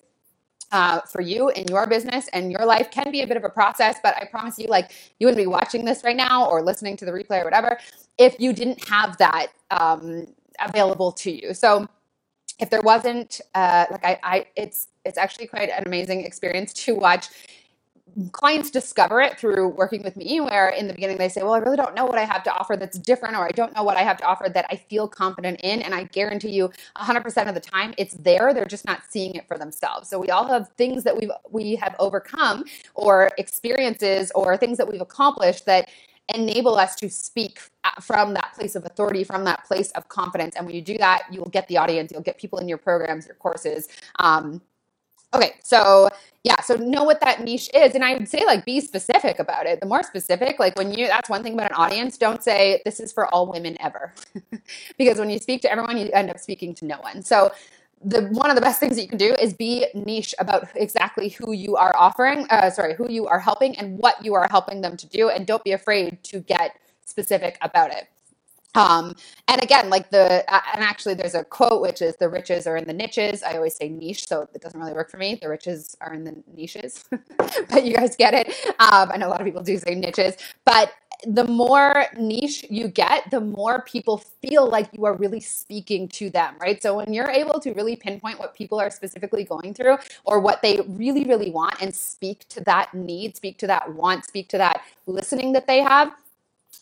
[0.72, 3.50] uh, for you in your business and your life can be a bit of a
[3.50, 6.98] process, but I promise you, like, you wouldn't be watching this right now or listening
[6.98, 7.78] to the replay or whatever
[8.18, 10.28] if you didn't have that um,
[10.60, 11.54] available to you.
[11.54, 11.88] So,
[12.60, 16.96] if there wasn't, uh, like, I, I, it's it's actually quite an amazing experience to
[16.96, 17.28] watch
[18.32, 21.58] clients discover it through working with me where in the beginning they say well i
[21.58, 23.98] really don't know what i have to offer that's different or i don't know what
[23.98, 27.56] i have to offer that i feel confident in and i guarantee you 100% of
[27.56, 30.70] the time it's there they're just not seeing it for themselves so we all have
[30.78, 32.64] things that we've we have overcome
[32.94, 35.90] or experiences or things that we've accomplished that
[36.30, 37.60] enable us to speak
[38.02, 40.56] from that place of authority, from that place of confidence.
[40.56, 42.80] And when you do that, you will get the audience, you'll get people in your
[42.80, 43.88] programs, your courses.
[44.18, 44.62] Um,
[45.34, 46.10] okay, so
[46.46, 49.66] yeah so know what that niche is and i would say like be specific about
[49.66, 49.80] it.
[49.82, 53.00] The more specific like when you that's one thing about an audience don't say this
[53.00, 54.14] is for all women ever.
[54.98, 57.24] Because when you speak to everyone you end up speaking to no one.
[57.24, 57.52] So
[58.04, 61.30] the one of the best things that you can do is be niche about exactly
[61.30, 64.82] who you are offering uh, sorry who you are helping and what you are helping
[64.82, 68.08] them to do and don't be afraid to get specific about it
[68.76, 69.16] um,
[69.48, 72.86] and again, like the, and actually there's a quote, which is the riches are in
[72.86, 73.44] the niches.
[73.44, 75.36] I always say niche, so it doesn't really work for me.
[75.42, 77.06] The riches are in the niches,
[77.38, 78.48] but you guys get it.
[78.80, 80.36] Um, I know a lot of people do say niches,
[80.66, 80.92] but
[81.26, 86.30] the more niche you get, the more people feel like you are really speaking to
[86.30, 86.82] them, right?
[86.82, 90.62] So when you're able to really pinpoint what people are specifically going through or what
[90.62, 94.58] they really, really want and speak to that need, speak to that want, speak to
[94.58, 96.12] that listening that they have,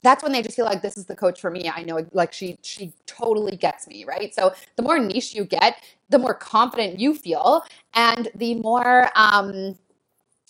[0.04, 1.72] that's when they just feel like this is the coach for me.
[1.74, 4.34] I know like she she totally gets me, right?
[4.36, 5.78] So the more niche you get,
[6.10, 7.64] the more confident you feel
[7.96, 9.78] and the more um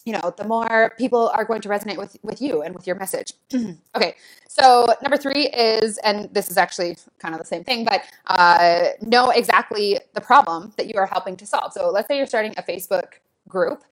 [0.05, 2.97] you know, the more people are going to resonate with with you and with your
[2.97, 3.33] message.
[3.95, 4.15] okay,
[4.49, 8.87] so number three is, and this is actually kind of the same thing, but uh,
[9.01, 11.71] know exactly the problem that you are helping to solve.
[11.71, 13.13] So let's say you're starting a Facebook
[13.47, 13.83] group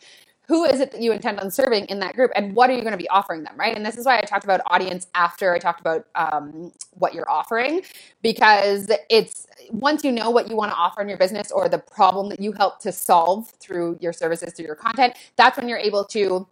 [0.51, 2.81] who is it that you intend on serving in that group and what are you
[2.81, 3.75] going to be offering them right?
[3.77, 7.29] And this is why i talked about audience after i talked about um, what you're
[7.31, 7.83] offering
[8.23, 11.79] because it's once you know what you want to offer in your business or the
[11.79, 15.79] problem that you help to solve through your services through your content that's when you're
[15.79, 16.47] able to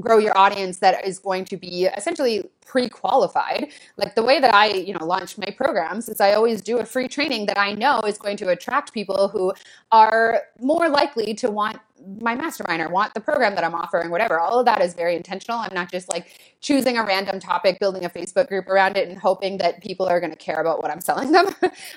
[0.00, 3.68] grow your audience that is going to be essentially pre-qualified.
[3.96, 6.84] Like the way that i you know launch my programs is i always do a
[6.84, 9.52] free training that i know is going to attract people who
[9.92, 11.78] are more likely to want
[12.20, 14.38] my mastermind or want the program that i'm offering whatever.
[14.40, 15.58] All of that is very intentional.
[15.58, 19.18] I'm not just like choosing a random topic building a facebook group around it and
[19.18, 21.46] hoping that people are going to care about what i'm selling them.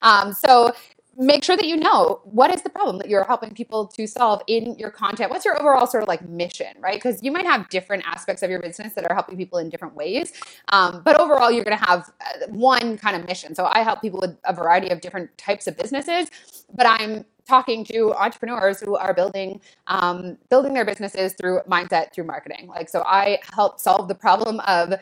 [0.01, 0.71] Um, so
[1.19, 4.41] make sure that you know what is the problem that you're helping people to solve
[4.47, 5.29] in your content.
[5.29, 6.95] What's your overall sort of like mission, right?
[6.95, 9.95] Because you might have different aspects of your business that are helping people in different
[9.95, 10.31] ways.
[10.69, 13.53] Um, but overall, you're going to have uh, one kind of mission.
[13.53, 16.29] So I help people with a variety of different types of businesses,
[16.73, 22.23] but I'm talking to entrepreneurs who are building um, building their businesses through mindset through
[22.23, 24.93] marketing like so i help solve the problem of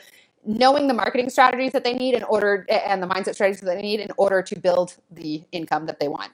[0.47, 3.81] knowing the marketing strategies that they need in order and the mindset strategies that they
[3.81, 6.31] need in order to build the income that they want.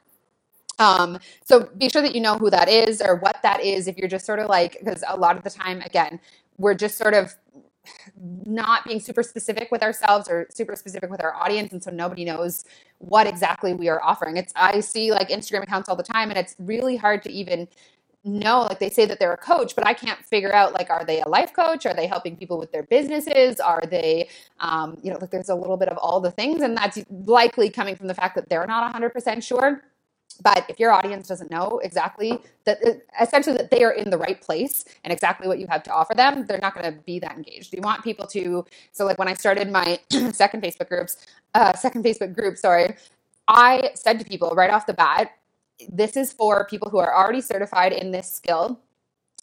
[0.80, 3.98] Um, so be sure that you know who that is or what that is if
[3.98, 6.20] you're just sort of like, because a lot of the time, again,
[6.58, 7.36] we're just sort of
[8.46, 12.24] not being super specific with ourselves or super specific with our audience and so nobody
[12.24, 12.64] knows
[13.00, 16.38] what exactly we are offering it's i see like instagram accounts all the time and
[16.40, 17.68] it's really hard to even
[18.26, 21.06] know like they say that they're a coach but i can't figure out like are
[21.06, 21.86] they a life coach?
[21.86, 23.60] Are they helping people with their businesses?
[23.60, 26.76] Are they um, you know like there's a little bit of all the things and
[26.78, 29.84] that's likely coming from the fact that they're not 100% sure.
[30.42, 34.18] But if your audience doesn't know exactly that uh, essentially that they are in the
[34.18, 37.20] right place and exactly what you have to offer them they're not going to be
[37.20, 37.74] that engaged.
[37.74, 40.00] You want people to so like when i started my
[40.32, 41.18] second facebook groups
[41.56, 42.96] uh, second facebook group sorry
[43.48, 45.32] I said to people right off the bat,
[45.90, 48.80] this is for people who are already certified in this skill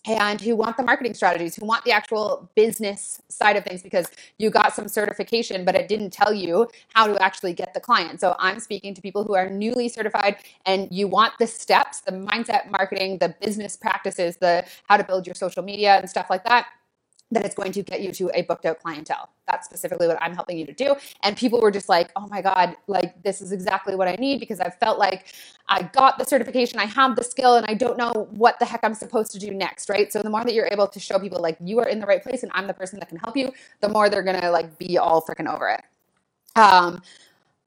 [0.07, 4.07] and who want the marketing strategies, who want the actual business side of things because
[4.39, 8.19] you got some certification, but it didn't tell you how to actually get the client.
[8.19, 12.13] So I'm speaking to people who are newly certified and you want the steps, the
[12.13, 16.45] mindset marketing, the business practices, the how to build your social media and stuff like
[16.45, 16.67] that
[17.33, 19.31] that it's going to get you to a booked out clientele.
[19.47, 20.97] That's specifically what I'm helping you to do.
[21.23, 24.41] And people were just like, oh my God, like this is exactly what I need
[24.41, 25.27] because I felt like
[25.69, 28.81] I got the certification, I have the skill, and I don't know what the heck
[28.83, 30.13] I'm supposed to do next, right?
[30.13, 32.23] So the more that you're able to show people like you are in the right
[32.23, 34.99] place and I'm the person that can help you, the more they're gonna like be
[34.99, 35.83] all freaking over it.
[36.57, 37.03] Um,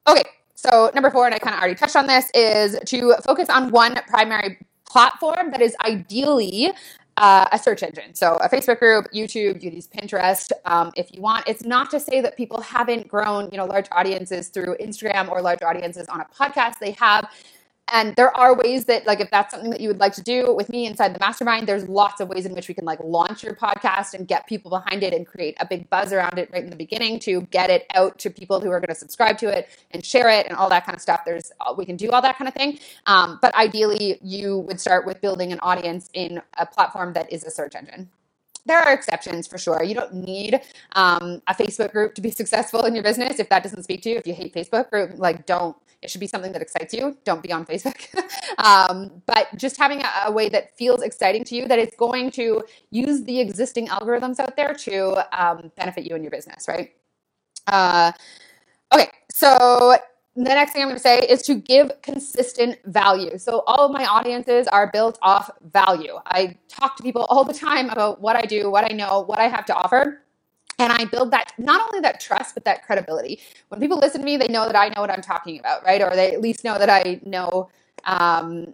[0.07, 0.23] okay,
[0.55, 3.71] so number four, and I kind of already touched on this, is to focus on
[3.71, 6.71] one primary platform that is ideally
[7.23, 8.13] uh, a search engine.
[8.13, 11.47] So a Facebook group, YouTube, you use Pinterest um, if you want.
[11.47, 15.41] It's not to say that people haven't grown, you know, large audiences through Instagram or
[15.41, 16.79] large audiences on a podcast.
[16.79, 17.31] They have
[17.91, 20.53] and there are ways that like if that's something that you would like to do
[20.53, 23.43] with me inside the mastermind there's lots of ways in which we can like launch
[23.43, 26.63] your podcast and get people behind it and create a big buzz around it right
[26.63, 29.47] in the beginning to get it out to people who are going to subscribe to
[29.47, 31.21] it and share it and all that kind of stuff.
[31.25, 32.79] There's uh, we can do all that kind of thing.
[33.05, 37.43] Um, but ideally you would start with building an audience in a platform that is
[37.43, 38.09] a search engine
[38.65, 39.83] there are exceptions for sure.
[39.83, 40.61] You don't need
[40.93, 43.39] um, a Facebook group to be successful in your business.
[43.39, 46.19] If that doesn't speak to you, if you hate Facebook group, like don't it should
[46.19, 47.17] be something that excites you.
[47.23, 47.95] Don't be on Facebook.
[48.57, 52.29] um, but just having a, a, way that feels exciting to you, that it's going
[52.31, 56.91] to use the existing algorithms out there to um, benefit you and your business, right?
[57.67, 58.11] Uh,
[58.93, 59.95] okay, so
[60.35, 63.37] the next thing I'm going to say is to give consistent value.
[63.37, 66.15] So, all of my audiences are built off value.
[66.25, 69.39] I talk to people all the time about what I do, what I know, what
[69.39, 70.19] I have to offer
[70.79, 73.39] and I build that not only that trust but that credibility.
[73.69, 76.01] When people listen to me, they know that I know what I'm talking about, right?
[76.01, 77.69] Or they at least know that I know
[78.05, 78.73] um,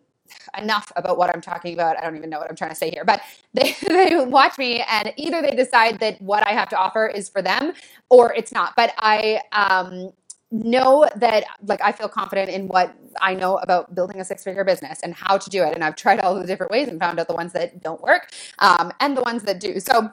[0.57, 1.97] enough about what I'm talking about.
[1.97, 3.21] I don't even know what I'm trying to say here, but
[3.53, 7.29] they they watch me and either they decide that what I have to offer is
[7.29, 7.73] for them
[8.09, 8.75] or it's not.
[8.75, 10.11] But I um,
[10.51, 14.63] know that like I feel confident in what I know about building a six figure
[14.63, 15.73] business and how to do it.
[15.75, 18.31] And I've tried all the different ways and found out the ones that don't work
[18.59, 19.79] um, and the ones that do.
[19.79, 20.11] So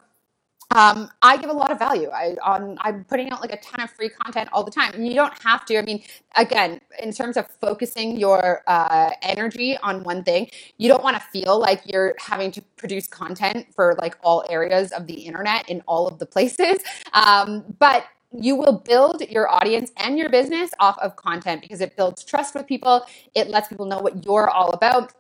[0.73, 2.11] um, I give a lot of value.
[2.11, 5.07] I on I'm putting out like a ton of free content all the time, and
[5.07, 5.79] you don't have to.
[5.79, 6.03] I mean,
[6.37, 11.23] again, in terms of focusing your uh, energy on one thing, you don't want to
[11.23, 15.83] feel like you're having to produce content for like all areas of the internet in
[15.87, 16.81] all of the places.
[17.13, 21.97] Um, but you will build your audience and your business off of content because it
[21.97, 23.07] builds trust with people.
[23.35, 25.13] It lets people know what you're all about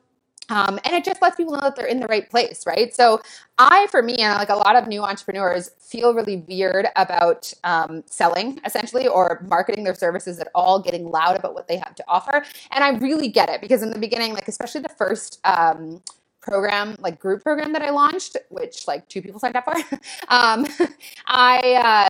[0.48, 2.94] um, and it just lets people know that they're in the right place, right?
[2.94, 3.20] So,
[3.58, 8.04] I, for me, and like a lot of new entrepreneurs, feel really weird about um,
[8.06, 12.04] selling essentially or marketing their services at all, getting loud about what they have to
[12.06, 12.44] offer.
[12.70, 16.02] And I really get it because in the beginning, like, especially the first, um,
[16.42, 19.74] program like group program that i launched which like two people signed up for
[20.28, 20.64] um,
[21.26, 21.58] i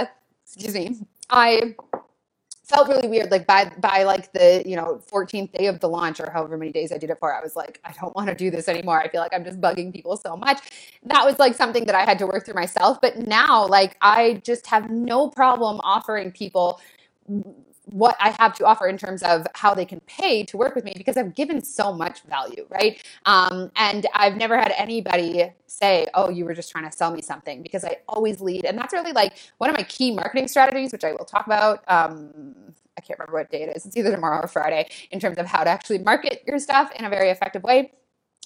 [0.03, 0.05] uh,
[0.57, 0.99] excuse me.
[1.31, 1.77] I
[2.67, 6.21] felt really weird like by by like the you know 14th day of the launch
[6.21, 8.35] or however many days i did it for i was like i don't want to
[8.35, 9.01] do this anymore.
[9.01, 10.61] I feel like i'm just bugging people so much.
[11.05, 14.41] That was like something that i had to work through myself but now like i
[14.45, 16.81] just have no problem offering people
[17.87, 20.85] what I have to offer in terms of how they can pay to work with
[20.85, 23.03] me because I've given so much value, right?
[23.27, 27.23] Um, and I've never had anybody say, "Oh, you were just trying to sell me
[27.23, 30.93] something," because I always lead, and that's really like one of my key marketing strategies,
[30.93, 31.85] which I will talk about.
[31.89, 33.87] Um, I can't remember what day it is.
[33.87, 37.05] It's either tomorrow or Friday in terms of how to actually market your stuff in
[37.05, 37.93] a very effective way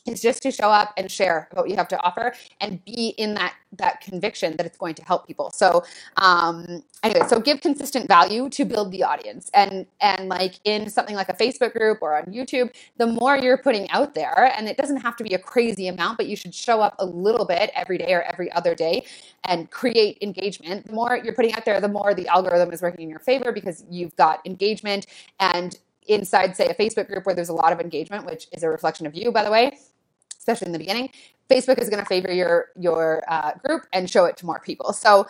[0.06, 3.34] is just to show up and share what you have to offer and be in
[3.34, 5.50] that that conviction that it's going to help people.
[5.50, 5.84] So
[6.16, 9.50] um anyway so give consistent value to build the audience.
[9.54, 13.58] And and like in something like a facebook group or on youtube the more you're
[13.58, 16.54] putting out there and it doesn't have to be a crazy amount but you should
[16.54, 19.04] show up a little bit every day or every other day
[19.44, 20.86] and create engagement.
[20.86, 23.52] The more you're putting out there the more the algorithm is working in your favor
[23.52, 25.06] because you've got engagement
[25.38, 28.68] and inside say a facebook group where there's a lot of engagement which is a
[28.68, 29.72] reflection of you by the way
[30.38, 31.10] especially in the beginning,
[31.50, 34.92] Facebook is going to favor your your uh, group and show it to more people.
[34.92, 35.26] So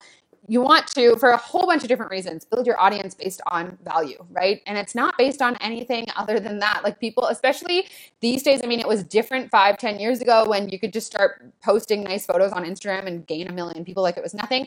[0.49, 3.79] you want to, for a whole bunch of different reasons, build your audience based on
[3.85, 4.63] value, right?
[4.67, 6.81] And it's not based on anything other than that.
[6.83, 7.87] Like people, especially
[8.21, 11.07] these days, I mean, it was different five, ten years ago when you could just
[11.07, 14.67] start posting nice photos on Instagram and gain a million people like it was nothing.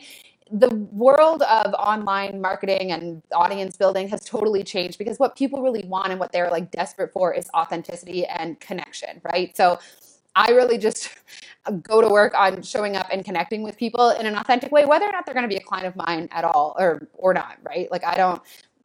[0.52, 5.84] The world of online marketing and audience building has totally changed because what people really
[5.86, 9.56] want and what they're like desperate for is authenticity and connection, right?
[9.56, 9.78] So
[10.36, 11.10] I really just
[11.82, 15.06] go to work on showing up and connecting with people in an authentic way, whether
[15.06, 17.58] or not they're going to be a client of mine at all or or not,
[17.64, 17.90] right?
[17.90, 18.42] Like I don't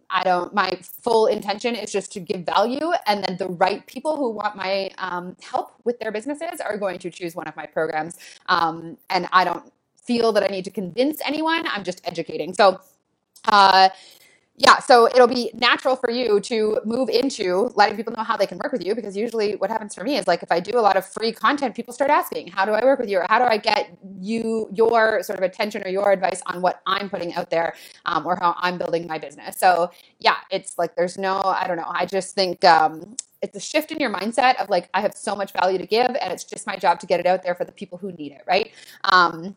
[0.10, 0.54] I don't.
[0.54, 4.56] My full intention is just to give value, and then the right people who want
[4.56, 8.18] my um, help with their businesses are going to choose one of my programs.
[8.48, 9.72] Um, and I don't
[10.10, 11.62] feel that I need to convince anyone.
[11.74, 12.54] I'm just educating.
[12.62, 12.66] So.
[13.46, 13.90] Uh,
[14.62, 18.46] yeah, so it'll be natural for you to move into letting people know how they
[18.46, 20.78] can work with you because usually what happens for me is like if I do
[20.78, 23.20] a lot of free content, people start asking, how do I work with you?
[23.20, 26.82] Or how do I get you your sort of attention or your advice on what
[26.86, 27.74] I'm putting out there
[28.06, 29.58] um, or how I'm building my business?
[29.58, 31.88] So yeah, it's like there's no, I don't know.
[31.88, 35.38] I just think um, it's a shift in your mindset of like, I have so
[35.38, 37.64] much value to give and it's just my job to get it out there for
[37.64, 38.74] the people who need it, right?
[39.06, 39.56] Um,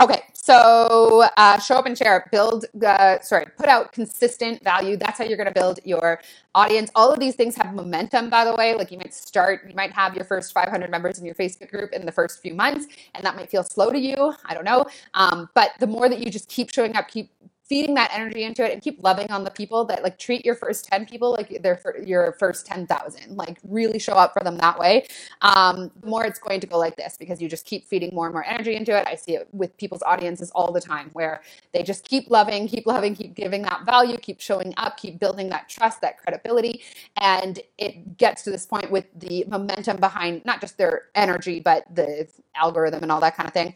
[0.00, 4.96] Okay, so uh, show up and share, build, uh, sorry, put out consistent value.
[4.96, 6.20] That's how you're going to build your
[6.54, 6.88] audience.
[6.94, 8.76] All of these things have momentum, by the way.
[8.76, 11.92] Like you might start, you might have your first 500 members in your Facebook group
[11.92, 12.86] in the first few months,
[13.16, 14.32] and that might feel slow to you.
[14.44, 14.86] I don't know.
[15.14, 17.32] Um, but the more that you just keep showing up, keep
[17.68, 20.54] feeding that energy into it and keep loving on the people that like treat your
[20.54, 24.78] first 10 people like they're your first 10,000 like really show up for them that
[24.78, 25.06] way.
[25.42, 28.26] Um, the more it's going to go like this because you just keep feeding more
[28.26, 29.06] and more energy into it.
[29.06, 31.42] I see it with people's audiences all the time where
[31.72, 35.48] they just keep loving keep loving keep giving that value keep showing up keep building
[35.50, 36.82] that trust that credibility.
[37.20, 41.84] And it gets to this point with the momentum behind not just their energy but
[41.94, 43.74] the algorithm and all that kind of thing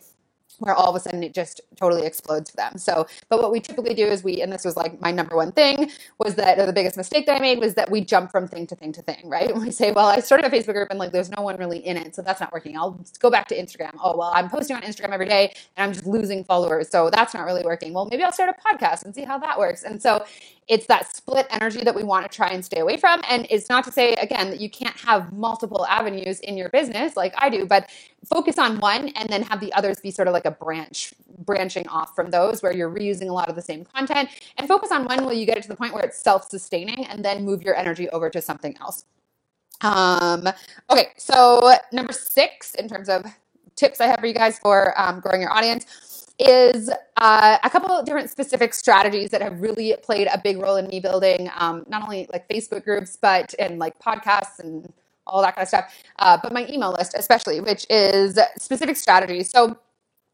[0.63, 2.79] where all of a sudden it just totally explodes for them.
[2.79, 5.53] So, but what we typically do is we, and this was like my number one
[5.53, 8.67] thing, was that the biggest mistake that I made was that we jump from thing
[8.69, 9.55] to thing to thing, right?
[9.57, 11.97] we say, well, I started a Facebook group and like there's no one really in
[11.97, 12.77] it, so that's not working.
[12.77, 13.93] I'll go back to Instagram.
[14.03, 17.35] Oh, well, I'm posting on Instagram every day and I'm just losing followers, so that's
[17.35, 17.93] not really working.
[17.93, 19.83] Well, maybe I'll start a podcast and see how that works.
[19.83, 20.25] And so
[20.69, 23.21] it's that split energy that we want to try and stay away from.
[23.29, 27.17] And it's not to say, again, that you can't have multiple avenues in your business
[27.17, 27.91] like I do, but
[28.25, 31.87] focus on one and then have the others be sort of like a branch, branching
[31.89, 34.29] off from those where you're reusing a lot of the same content
[34.59, 37.07] and focus on when will you get it to the point where it's self sustaining
[37.07, 39.05] and then move your energy over to something else.
[39.83, 40.49] Um,
[40.91, 43.25] okay, so number six in terms of
[43.75, 45.87] tips I have for you guys for um, growing your audience
[46.39, 50.77] is uh, a couple of different specific strategies that have really played a big role
[50.77, 54.93] in me building um, not only like Facebook groups, but in like podcasts and
[55.27, 59.51] all that kind of stuff, uh, but my email list especially, which is specific strategies.
[59.51, 59.79] So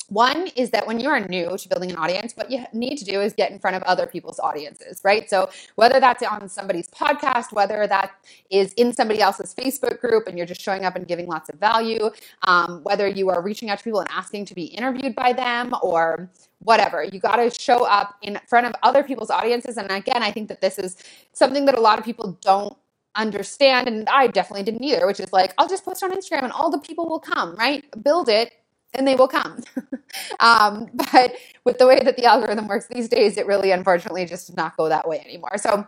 [0.09, 3.05] one is that when you are new to building an audience, what you need to
[3.05, 5.29] do is get in front of other people's audiences, right?
[5.29, 8.13] So whether that's on somebody's podcast, whether that
[8.51, 11.57] is in somebody else's Facebook group and you're just showing up and giving lots of
[11.57, 12.11] value,
[12.43, 15.75] um, whether you are reaching out to people and asking to be interviewed by them
[15.83, 16.31] or
[16.61, 19.77] whatever, you got to show up in front of other people's audiences.
[19.77, 20.97] And again, I think that this is
[21.35, 22.75] something that a lot of people don't
[23.15, 26.53] understand and I definitely didn't either, which is like I'll just post on Instagram and
[26.53, 27.85] all the people will come, right?
[28.03, 28.53] Build it
[28.95, 29.63] and they will come.
[30.41, 31.35] um, but
[31.65, 34.77] with the way that the algorithm works these days, it really unfortunately just does not
[34.77, 35.57] go that way anymore.
[35.57, 35.87] So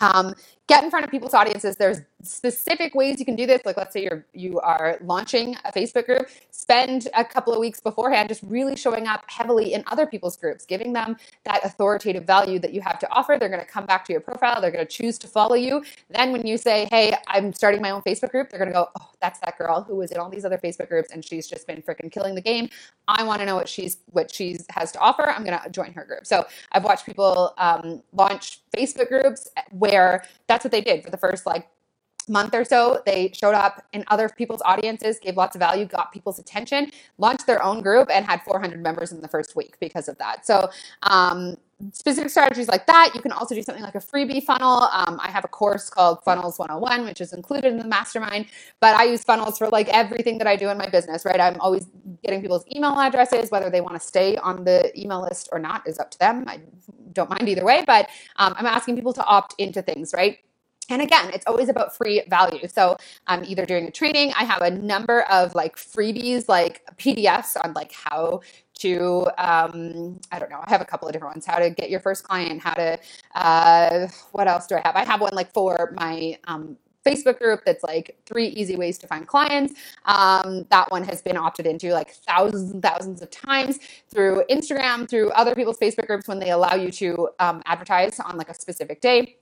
[0.00, 0.34] um,
[0.68, 1.76] get in front of people's audiences.
[1.76, 3.62] There's specific ways you can do this.
[3.64, 7.80] Like let's say you're you are launching a Facebook group, spend a couple of weeks
[7.80, 12.58] beforehand just really showing up heavily in other people's groups, giving them that authoritative value
[12.58, 13.36] that you have to offer.
[13.38, 14.60] They're going to come back to your profile.
[14.60, 15.84] They're going to choose to follow you.
[16.10, 18.88] Then when you say, "Hey, I'm starting my own Facebook group," they're going to go,
[19.00, 21.66] "Oh, that's that girl who was in all these other Facebook groups and she's just
[21.66, 22.68] been freaking killing the game.
[23.08, 25.28] I want to know what she's what she's has to offer.
[25.30, 30.24] I'm going to join her group." So I've watched people um, launch Facebook groups where
[30.56, 31.68] that's what they did for the first like
[32.28, 36.12] month or so, they showed up in other people's audiences, gave lots of value, got
[36.12, 40.08] people's attention, launched their own group, and had 400 members in the first week because
[40.08, 40.46] of that.
[40.46, 40.70] So,
[41.02, 41.56] um,
[41.92, 43.12] specific strategies like that.
[43.14, 44.88] You can also do something like a freebie funnel.
[44.92, 48.46] Um, I have a course called Funnels 101, which is included in the mastermind,
[48.80, 51.40] but I use funnels for like everything that I do in my business, right?
[51.40, 51.86] I'm always
[52.24, 55.86] getting people's email addresses, whether they want to stay on the email list or not
[55.86, 56.44] is up to them.
[56.46, 56.60] I
[57.12, 60.38] don't mind either way, but um, I'm asking people to opt into things, right?
[60.88, 62.68] And again, it's always about free value.
[62.68, 62.96] So
[63.26, 67.72] I'm either doing a training, I have a number of like freebies, like PDFs on
[67.72, 68.40] like how
[68.80, 71.90] to, um, I don't know, I have a couple of different ones, how to get
[71.90, 72.98] your first client, how to,
[73.34, 74.96] uh, what else do I have?
[74.96, 79.06] I have one like for my, um, Facebook group that's like three easy ways to
[79.06, 79.74] find clients.
[80.06, 83.78] Um, that one has been opted into like thousands and thousands of times
[84.12, 88.36] through Instagram, through other people's Facebook groups when they allow you to um, advertise on
[88.36, 89.36] like a specific day.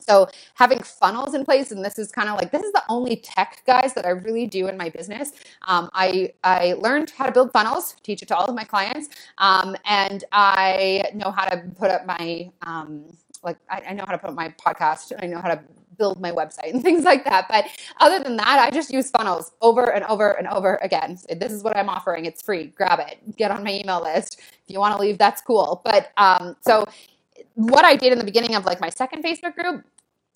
[0.00, 3.16] So having funnels in place, and this is kind of like this is the only
[3.16, 5.32] tech guys that I really do in my business.
[5.66, 9.08] Um, I I learned how to build funnels, teach it to all of my clients,
[9.38, 13.04] um, and I know how to put up my um,
[13.42, 15.12] like I, I know how to put up my podcast.
[15.22, 15.60] I know how to
[15.98, 17.46] build my website and things like that.
[17.48, 17.66] But
[18.00, 21.18] other than that, I just use funnels over and over and over again.
[21.36, 22.24] This is what I'm offering.
[22.24, 22.66] It's free.
[22.68, 23.36] Grab it.
[23.36, 24.40] Get on my email list.
[24.40, 25.82] If you want to leave, that's cool.
[25.84, 26.86] But um, so
[27.54, 29.84] what I did in the beginning of like my second Facebook group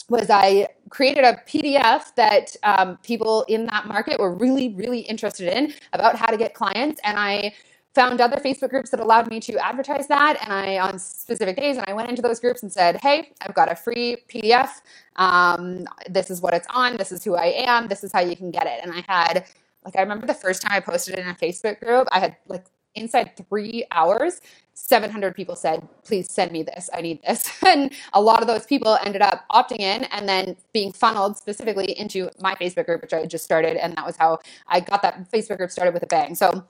[0.09, 5.57] was I created a PDF that um, people in that market were really, really interested
[5.57, 7.01] in about how to get clients.
[7.05, 7.55] And I
[7.95, 10.39] found other Facebook groups that allowed me to advertise that.
[10.43, 13.55] And I, on specific days, and I went into those groups and said, Hey, I've
[13.55, 14.81] got a free PDF.
[15.17, 16.97] Um, this is what it's on.
[16.97, 17.89] This is who I am.
[17.89, 18.81] This is how you can get it.
[18.83, 19.47] And I had,
[19.85, 22.65] like, I remember the first time I posted in a Facebook group, I had like
[22.95, 24.41] inside three hours,
[24.75, 26.89] 700 people said, please send me this.
[26.93, 27.51] I need this.
[27.67, 31.99] And a lot of those people ended up opting in and then being funneled specifically
[31.99, 33.77] into my Facebook group, which I just started.
[33.83, 36.35] And that was how I got that Facebook group started with a bang.
[36.35, 36.65] So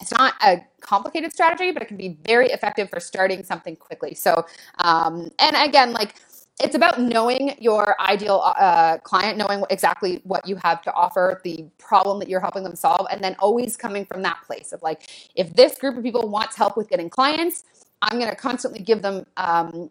[0.00, 4.14] it's not a complicated strategy, but it can be very effective for starting something quickly.
[4.14, 4.44] So,
[4.78, 6.16] um, and again, like
[6.62, 11.66] it's about knowing your ideal uh, client, knowing exactly what you have to offer, the
[11.78, 15.08] problem that you're helping them solve, and then always coming from that place of like,
[15.34, 17.64] if this group of people wants help with getting clients,
[18.02, 19.90] I'm going to constantly give them um,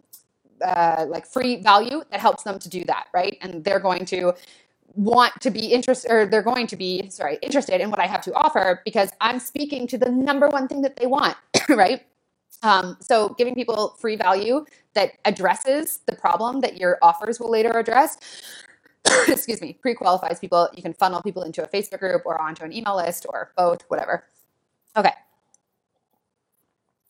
[0.63, 3.37] uh, like free value that helps them to do that, right?
[3.41, 4.33] And they're going to
[4.95, 8.21] want to be interested or they're going to be sorry interested in what i have
[8.21, 11.35] to offer because i'm speaking to the number one thing that they want
[11.69, 12.03] right
[12.61, 17.71] um, so giving people free value that addresses the problem that your offers will later
[17.71, 18.17] address
[19.27, 20.69] excuse me pre-qualifies people.
[20.73, 23.81] You can funnel people into a facebook group or onto an email list or both
[23.87, 24.23] whatever.
[24.95, 25.11] Okay.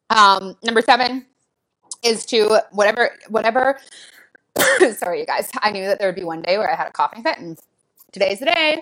[0.09, 1.25] Um, number seven
[2.03, 3.79] is to whatever whatever
[4.95, 5.49] sorry you guys.
[5.61, 7.57] I knew that there would be one day where i had a coughing fit and
[8.11, 8.81] today's the day.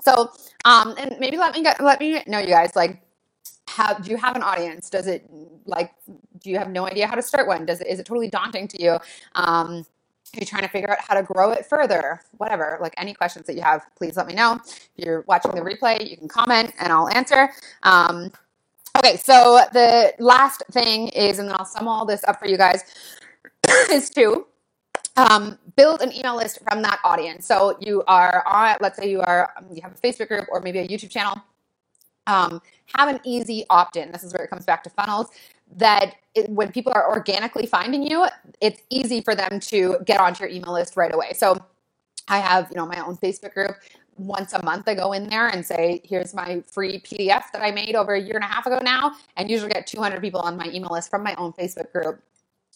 [0.00, 0.30] So,
[0.64, 3.02] um, and maybe let me get, let me know you guys like
[4.02, 4.90] do you have an audience?
[4.90, 5.28] Does it
[5.64, 5.92] like
[6.40, 7.66] do you have no idea how to start one?
[7.66, 8.98] Does it is it totally daunting to you?
[9.34, 9.84] Um,
[10.34, 12.20] are you trying to figure out how to grow it further?
[12.36, 14.60] Whatever, like any questions that you have, please let me know.
[14.64, 17.50] If you're watching the replay, you can comment and I'll answer.
[17.82, 18.30] Um,
[18.98, 22.58] okay, so the last thing is, and then I'll sum all this up for you
[22.58, 22.84] guys,
[23.90, 24.46] is to
[25.16, 27.46] um, build an email list from that audience.
[27.46, 30.78] So you are on, let's say you are, you have a Facebook group or maybe
[30.78, 31.42] a YouTube channel.
[32.28, 32.62] Um,
[32.94, 34.12] have an easy opt-in.
[34.12, 35.28] This is where it comes back to funnels.
[35.76, 38.26] That it, when people are organically finding you,
[38.60, 41.32] it's easy for them to get onto your email list right away.
[41.34, 41.56] So
[42.28, 43.76] I have, you know, my own Facebook group.
[44.16, 47.70] Once a month, I go in there and say, "Here's my free PDF that I
[47.70, 50.56] made over a year and a half ago now," and usually get 200 people on
[50.56, 52.20] my email list from my own Facebook group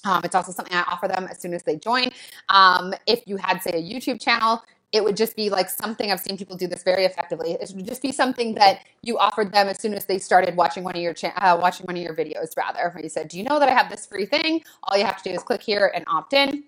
[0.04, 2.10] um, it's also something I offer them as soon as they join.
[2.48, 4.62] Um, if you had, say, a YouTube channel,
[4.92, 7.52] it would just be like something I've seen people do this very effectively.
[7.52, 10.84] It would just be something that you offered them as soon as they started watching
[10.84, 12.56] one of your cha- uh, watching one of your videos.
[12.56, 14.62] Rather, where you said, "Do you know that I have this free thing?
[14.84, 16.64] All you have to do is click here and opt in."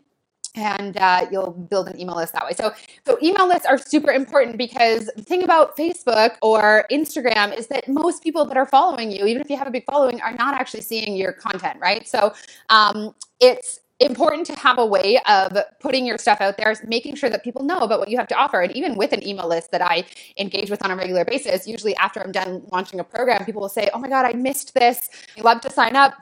[0.55, 2.53] and uh, you'll build an email list that way.
[2.53, 2.73] So,
[3.05, 7.89] so email lists are super important because the thing about Facebook or Instagram is that
[7.89, 10.55] most people that are following you, even if you have a big following, are not
[10.55, 12.07] actually seeing your content, right?
[12.07, 12.35] So,
[12.71, 17.31] um, it's important to have a way of putting your stuff out there, making sure
[17.31, 18.61] that people know about what you have to offer.
[18.61, 20.05] And even with an email list that I
[20.37, 23.69] engage with on a regular basis, usually after I'm done launching a program, people will
[23.69, 25.09] say, "Oh my god, I missed this.
[25.39, 26.15] I'd love to sign up."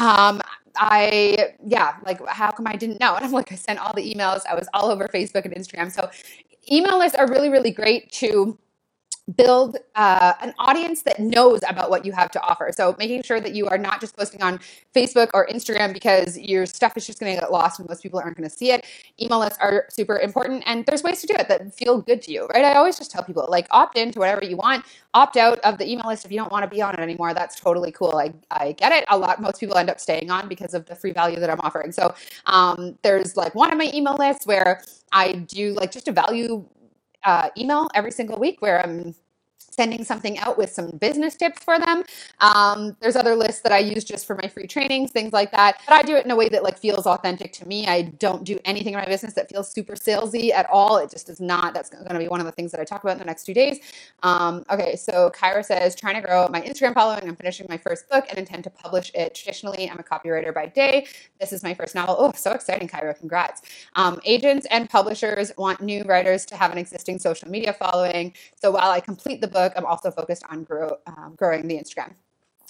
[0.00, 0.42] Um,
[0.76, 3.14] I, yeah, like, how come I didn't know?
[3.16, 4.42] And I'm like, I sent all the emails.
[4.48, 5.90] I was all over Facebook and Instagram.
[5.90, 6.10] So,
[6.70, 8.58] email lists are really, really great to
[9.34, 12.70] build uh, an audience that knows about what you have to offer.
[12.72, 14.60] So making sure that you are not just posting on
[14.94, 18.20] Facebook or Instagram because your stuff is just going to get lost and most people
[18.20, 18.84] aren't going to see it.
[19.20, 22.32] Email lists are super important and there's ways to do it that feel good to
[22.32, 22.64] you, right?
[22.64, 25.90] I always just tell people like opt into whatever you want, opt out of the
[25.90, 27.34] email list if you don't want to be on it anymore.
[27.34, 28.16] That's totally cool.
[28.16, 29.04] I, I get it.
[29.08, 31.60] A lot, most people end up staying on because of the free value that I'm
[31.60, 31.90] offering.
[31.90, 32.14] So
[32.46, 36.64] um, there's like one of my email lists where I do like just a value
[37.24, 39.14] uh, email every single week where I'm
[39.70, 42.04] sending something out with some business tips for them.
[42.40, 45.80] Um, there's other lists that I use just for my free trainings, things like that.
[45.86, 47.86] But I do it in a way that like feels authentic to me.
[47.86, 50.98] I don't do anything in my business that feels super salesy at all.
[50.98, 51.74] It just is not.
[51.74, 53.44] That's going to be one of the things that I talk about in the next
[53.44, 53.80] two days.
[54.22, 57.28] Um, okay, so Kyra says, trying to grow my Instagram following.
[57.28, 59.90] I'm finishing my first book and intend to publish it traditionally.
[59.90, 61.06] I'm a copywriter by day.
[61.40, 62.16] This is my first novel.
[62.18, 63.18] Oh, so exciting, Kyra.
[63.18, 63.62] Congrats.
[63.94, 68.32] Um, agents and publishers want new writers to have an existing social media following.
[68.54, 72.12] So while I complete the book, I'm also focused on grow, um, growing the Instagram.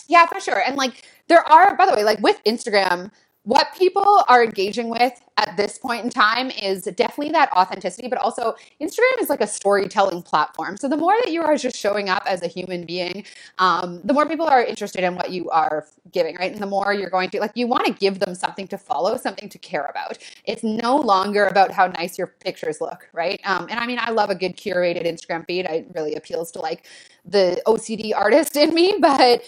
[0.09, 0.61] Yeah, for sure.
[0.66, 3.11] And like there are, by the way, like with Instagram,
[3.47, 8.18] what people are engaging with at this point in time is definitely that authenticity, but
[8.18, 10.76] also Instagram is like a storytelling platform.
[10.76, 13.24] So the more that you are just showing up as a human being,
[13.59, 16.51] um, the more people are interested in what you are giving, right?
[16.51, 19.16] And the more you're going to like, you want to give them something to follow,
[19.16, 20.18] something to care about.
[20.44, 23.40] It's no longer about how nice your pictures look, right?
[23.44, 25.66] Um, and I mean, I love a good curated Instagram feed.
[25.66, 26.84] It really appeals to like
[27.24, 29.44] the OCD artist in me, but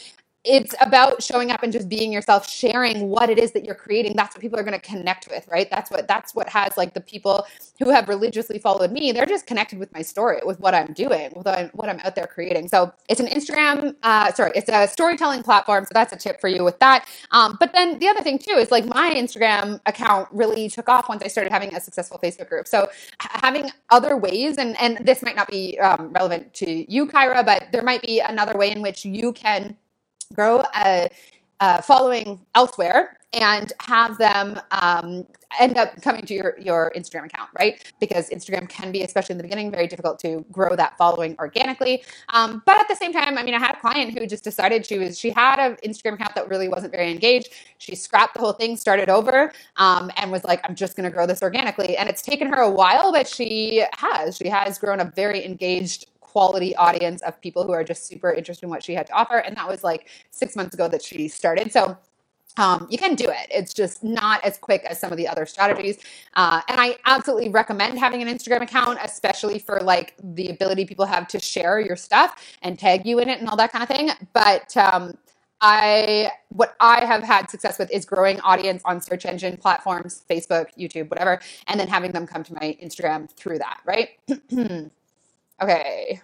[0.48, 4.16] it's about showing up and just being yourself, sharing what it is that you're creating.
[4.16, 5.68] That's what people are going to connect with, right?
[5.70, 7.46] That's what that's what has like the people
[7.78, 9.12] who have religiously followed me.
[9.12, 12.00] They're just connected with my story, with what I'm doing, with what I'm, what I'm
[12.00, 12.68] out there creating.
[12.68, 15.84] So it's an Instagram, uh, sorry, it's a storytelling platform.
[15.84, 17.06] So that's a tip for you with that.
[17.30, 21.10] Um, but then the other thing too is like my Instagram account really took off
[21.10, 22.66] once I started having a successful Facebook group.
[22.66, 22.88] So
[23.18, 27.66] having other ways, and and this might not be um, relevant to you, Kyra, but
[27.70, 29.76] there might be another way in which you can
[30.34, 31.08] grow a,
[31.60, 35.26] a following elsewhere and have them um,
[35.60, 37.92] end up coming to your, your Instagram account, right?
[38.00, 42.02] Because Instagram can be, especially in the beginning, very difficult to grow that following organically.
[42.30, 44.86] Um, but at the same time, I mean, I had a client who just decided
[44.86, 47.48] she was she had an Instagram account that really wasn't very engaged.
[47.76, 51.14] She scrapped the whole thing, started over, um, and was like, "I'm just going to
[51.14, 54.36] grow this organically." And it's taken her a while, but she has.
[54.36, 56.06] She has grown a very engaged
[56.38, 59.38] quality audience of people who are just super interested in what she had to offer.
[59.38, 61.72] And that was like six months ago that she started.
[61.72, 61.98] So
[62.56, 63.48] um, you can do it.
[63.50, 65.98] It's just not as quick as some of the other strategies.
[66.34, 71.06] Uh, and I absolutely recommend having an Instagram account, especially for like the ability people
[71.06, 73.88] have to share your stuff and tag you in it and all that kind of
[73.88, 74.10] thing.
[74.32, 75.18] But um,
[75.60, 80.66] I what I have had success with is growing audience on search engine platforms, Facebook,
[80.78, 84.10] YouTube, whatever, and then having them come to my Instagram through that, right?
[85.60, 86.20] Okay.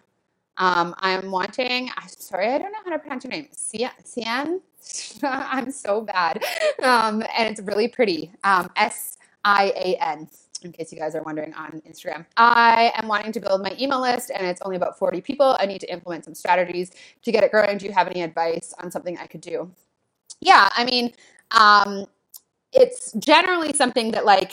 [0.56, 3.48] Um, I'm wanting, I'm sorry, I don't know how to pronounce your name.
[3.52, 4.60] Sian?
[5.22, 6.42] I'm so bad.
[6.82, 8.32] Um, and it's really pretty.
[8.44, 10.28] Um, S I A N,
[10.62, 12.26] in case you guys are wondering on Instagram.
[12.36, 15.56] I am wanting to build my email list and it's only about 40 people.
[15.58, 16.92] I need to implement some strategies
[17.22, 17.78] to get it growing.
[17.78, 19.70] Do you have any advice on something I could do?
[20.40, 21.12] Yeah, I mean,
[21.50, 22.06] um,
[22.72, 24.52] it's generally something that, like,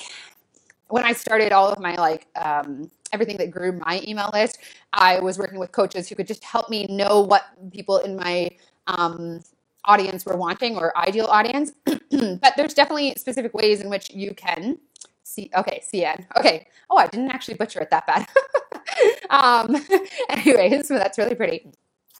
[0.89, 4.59] when I started all of my, like, um, everything that grew my email list,
[4.93, 8.49] I was working with coaches who could just help me know what people in my
[8.87, 9.41] um,
[9.85, 11.71] audience were wanting or ideal audience.
[11.85, 14.77] but there's definitely specific ways in which you can
[15.23, 15.49] see.
[15.55, 16.25] Okay, CN.
[16.37, 16.67] Okay.
[16.89, 18.27] Oh, I didn't actually butcher it that bad.
[19.29, 19.75] um,
[20.29, 21.71] anyways, that's really pretty.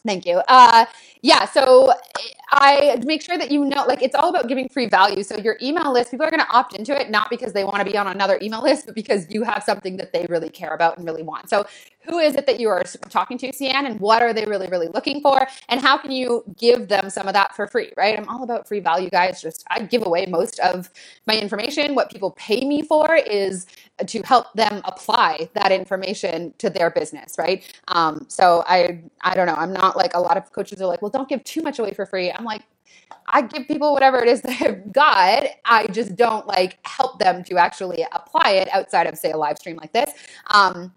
[0.06, 0.42] Thank you.
[0.48, 0.86] Uh,
[1.22, 1.94] yeah, so
[2.52, 5.22] I make sure that you know, like, it's all about giving free value.
[5.24, 7.78] So your email list, people are going to opt into it not because they want
[7.78, 10.74] to be on another email list, but because you have something that they really care
[10.74, 11.50] about and really want.
[11.50, 11.66] So
[12.04, 14.88] who is it that you are talking to, Sian, and what are they really, really
[14.88, 15.48] looking for?
[15.70, 18.18] And how can you give them some of that for free, right?
[18.18, 19.42] I'm all about free value, guys.
[19.42, 20.90] Just I give away most of
[21.28, 21.96] my information.
[21.96, 23.68] What people pay me for is
[24.06, 27.64] to help them apply that information to their business, right?
[27.88, 29.56] Um, so I, I don't know.
[29.56, 31.94] I'm not like a lot of coaches are like, well, don't give too much away
[31.94, 32.32] for free.
[32.32, 32.64] I'm like,
[33.28, 35.46] I give people whatever it is they've got.
[35.66, 39.58] I just don't like help them to actually apply it outside of, say, a live
[39.58, 40.12] stream like this.
[40.54, 40.94] Um,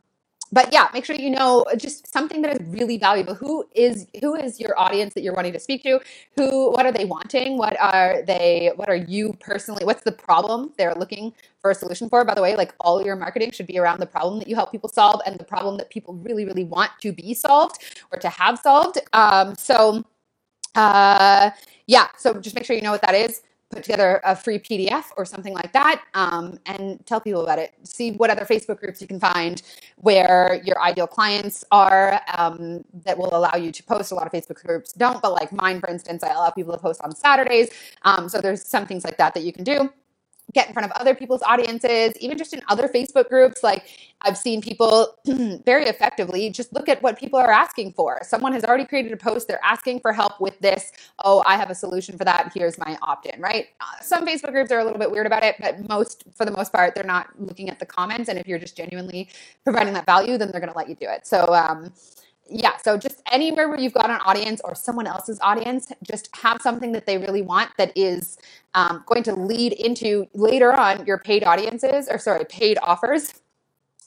[0.55, 3.35] but yeah, make sure you know just something that is really valuable.
[3.35, 6.01] Who is who is your audience that you're wanting to speak to?
[6.37, 7.59] Who what are they wanting?
[7.59, 12.09] What are they what are you personally what's the problem they're looking for a solution
[12.09, 12.25] for?
[12.25, 14.73] By the way, like all your marketing should be around the problem that you help
[14.73, 17.83] people solve and the problem that people really really want to be solved
[18.13, 18.99] or to have solved.
[19.13, 20.05] Um, so
[20.77, 21.51] uh,
[21.87, 23.43] yeah, so just make sure you know what that is
[23.75, 27.75] put together a free PDF or something like that um, and tell people about it.
[27.83, 29.63] See what other Facebook groups you can find
[29.97, 34.13] where your ideal clients are um, that will allow you to post.
[34.13, 36.79] A lot of Facebook groups don't, but like mine, for instance, I allow people to
[36.79, 37.71] post on Saturdays.
[38.03, 39.91] Um, so there's some things like that that you can do
[40.55, 43.63] get in front of other people's audiences, even just in other Facebook groups.
[43.63, 43.89] Like
[44.23, 48.21] I've seen people very effectively just look at what people are asking for.
[48.23, 50.93] Someone has already created a post, they're asking for help with this.
[51.25, 52.53] Oh, I have a solution for that.
[52.55, 53.67] Here's my opt in, right?
[53.81, 56.53] Uh, some Facebook groups are a little bit weird about it, but most, for the
[56.53, 58.29] most part, they're not looking at the comments.
[58.29, 59.29] And if you're just genuinely
[59.65, 61.27] providing that value, then they're going to let you do it.
[61.27, 61.93] So, um,
[62.49, 66.61] yeah, so just anywhere where you've got an audience or someone else's audience, just have
[66.61, 68.39] something that they really want that is
[68.75, 73.35] um, going to lead into later on your paid audiences or sorry, paid offers.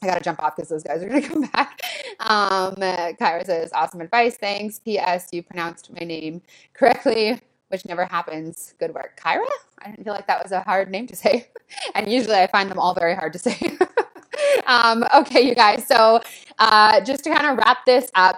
[0.01, 1.81] I got to jump off because those guys are to come back.
[2.19, 4.37] Um, Kyra says, awesome advice.
[4.37, 4.79] Thanks.
[4.79, 5.29] P.S.
[5.31, 6.41] You pronounced my name
[6.73, 8.75] correctly, which never happens.
[8.79, 9.19] Good work.
[9.19, 9.47] Kyra?
[9.79, 11.47] I didn't feel like that was a hard name to say.
[11.95, 13.57] and usually I find them all very hard to say.
[14.65, 15.87] um, okay, you guys.
[15.87, 16.21] So
[16.59, 18.37] uh, just to kind of wrap this up,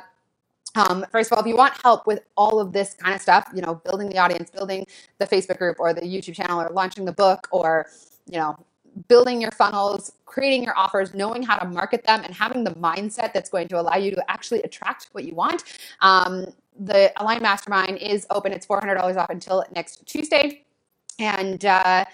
[0.75, 3.49] um, first of all, if you want help with all of this kind of stuff,
[3.55, 4.85] you know, building the audience, building
[5.17, 7.87] the Facebook group or the YouTube channel or launching the book or,
[8.29, 8.55] you know,
[9.07, 13.33] building your funnels, creating your offers, knowing how to market them, and having the mindset
[13.33, 15.63] that's going to allow you to actually attract what you want.
[16.01, 16.45] Um,
[16.79, 18.51] the Aligned Mastermind is open.
[18.51, 20.63] It's $400 off until next Tuesday.
[21.19, 22.05] And uh,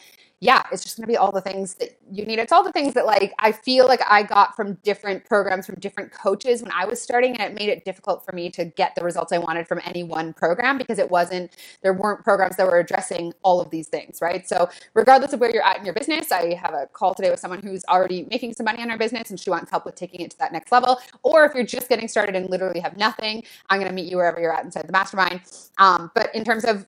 [0.42, 2.40] yeah, it's just going to be all the things that you need.
[2.40, 5.76] It's all the things that like I feel like I got from different programs from
[5.76, 8.96] different coaches when I was starting and it made it difficult for me to get
[8.96, 11.52] the results I wanted from any one program because it wasn't
[11.84, 14.48] there weren't programs that were addressing all of these things, right?
[14.48, 17.40] So, regardless of where you're at in your business, I have a call today with
[17.40, 20.22] someone who's already making some money on her business and she wants help with taking
[20.22, 21.00] it to that next level.
[21.24, 24.18] Or if you're just getting started and literally have nothing, I'm going to meet you
[24.18, 25.42] wherever you're at inside the mastermind.
[25.78, 26.86] Um, but in terms of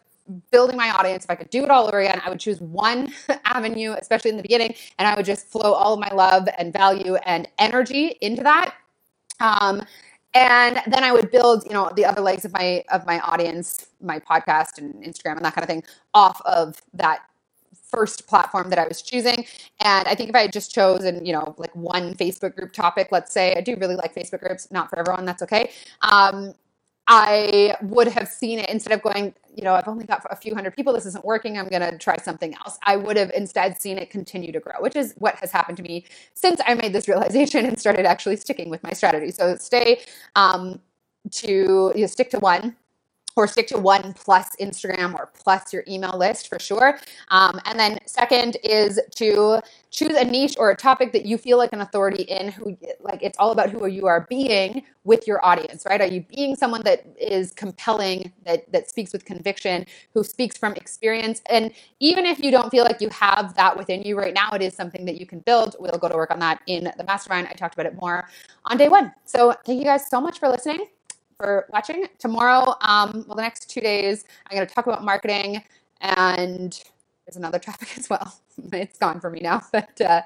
[0.52, 3.14] building my audience, if I could do it all over again, I would choose one
[3.46, 6.74] avenue, especially in the beginning, and I would just flow all of my love and
[6.74, 8.76] value and energy into that.
[9.40, 9.84] Um,
[10.34, 13.88] and then I would build, you know, the other legs of my of my audience,
[14.02, 17.22] my podcast and Instagram and that kind of thing, off of that
[17.90, 19.46] first platform that I was choosing.
[19.80, 23.08] And I think if I had just chosen, you know, like one Facebook group topic,
[23.12, 25.72] let's say, I do really like Facebook groups, not for everyone, that's okay.
[26.02, 26.54] Um,
[27.08, 30.54] I would have seen it instead of going, you know, I've only got a few
[30.54, 30.94] hundred people.
[30.94, 31.58] This isn't working.
[31.58, 32.78] I'm going to try something else.
[32.86, 35.84] I would have instead seen it continue to grow, which is what has happened to
[35.84, 39.32] me since I made this realization and started actually sticking with my strategy.
[39.32, 40.02] So stay
[40.36, 40.82] um,
[41.32, 42.76] to you know, stick to one
[43.38, 47.00] or stick to one plus Instagram or plus your email list for sure.
[47.30, 49.62] Um, and then second is to
[49.92, 53.22] choose a niche or a topic that you feel like an authority in who like
[53.22, 56.02] it's all about who you are being with your audience, right?
[56.02, 60.74] Are you being someone that is compelling, that that speaks with conviction, who speaks from
[60.74, 61.42] experience?
[61.48, 64.64] And even if you don't feel like you have that within you right now, it
[64.64, 65.76] is something that you can build.
[65.80, 67.48] We'll go to work on that in the mastermind.
[67.50, 68.28] I talked about it more
[68.66, 69.14] on day one.
[69.26, 70.88] So thank you guys so much for listening
[71.38, 72.08] for watching.
[72.20, 75.64] Tomorrow, um, well, the next two days, I'm going to talk about marketing
[76.02, 76.80] and
[77.26, 78.34] there's another topic as well.
[78.74, 79.62] it's gone for me now.
[79.72, 80.22] But, uh,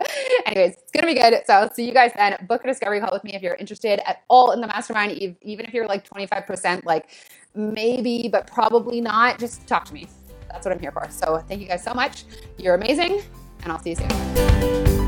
[0.45, 1.41] anyways, it's going to be good.
[1.45, 2.37] So I'll see you guys then.
[2.47, 5.65] Book a discovery call with me if you're interested at all in the mastermind, even
[5.65, 7.09] if you're like 25%, like
[7.55, 9.39] maybe, but probably not.
[9.39, 10.07] Just talk to me.
[10.49, 11.07] That's what I'm here for.
[11.09, 12.25] So thank you guys so much.
[12.57, 13.21] You're amazing,
[13.63, 15.00] and I'll see you soon.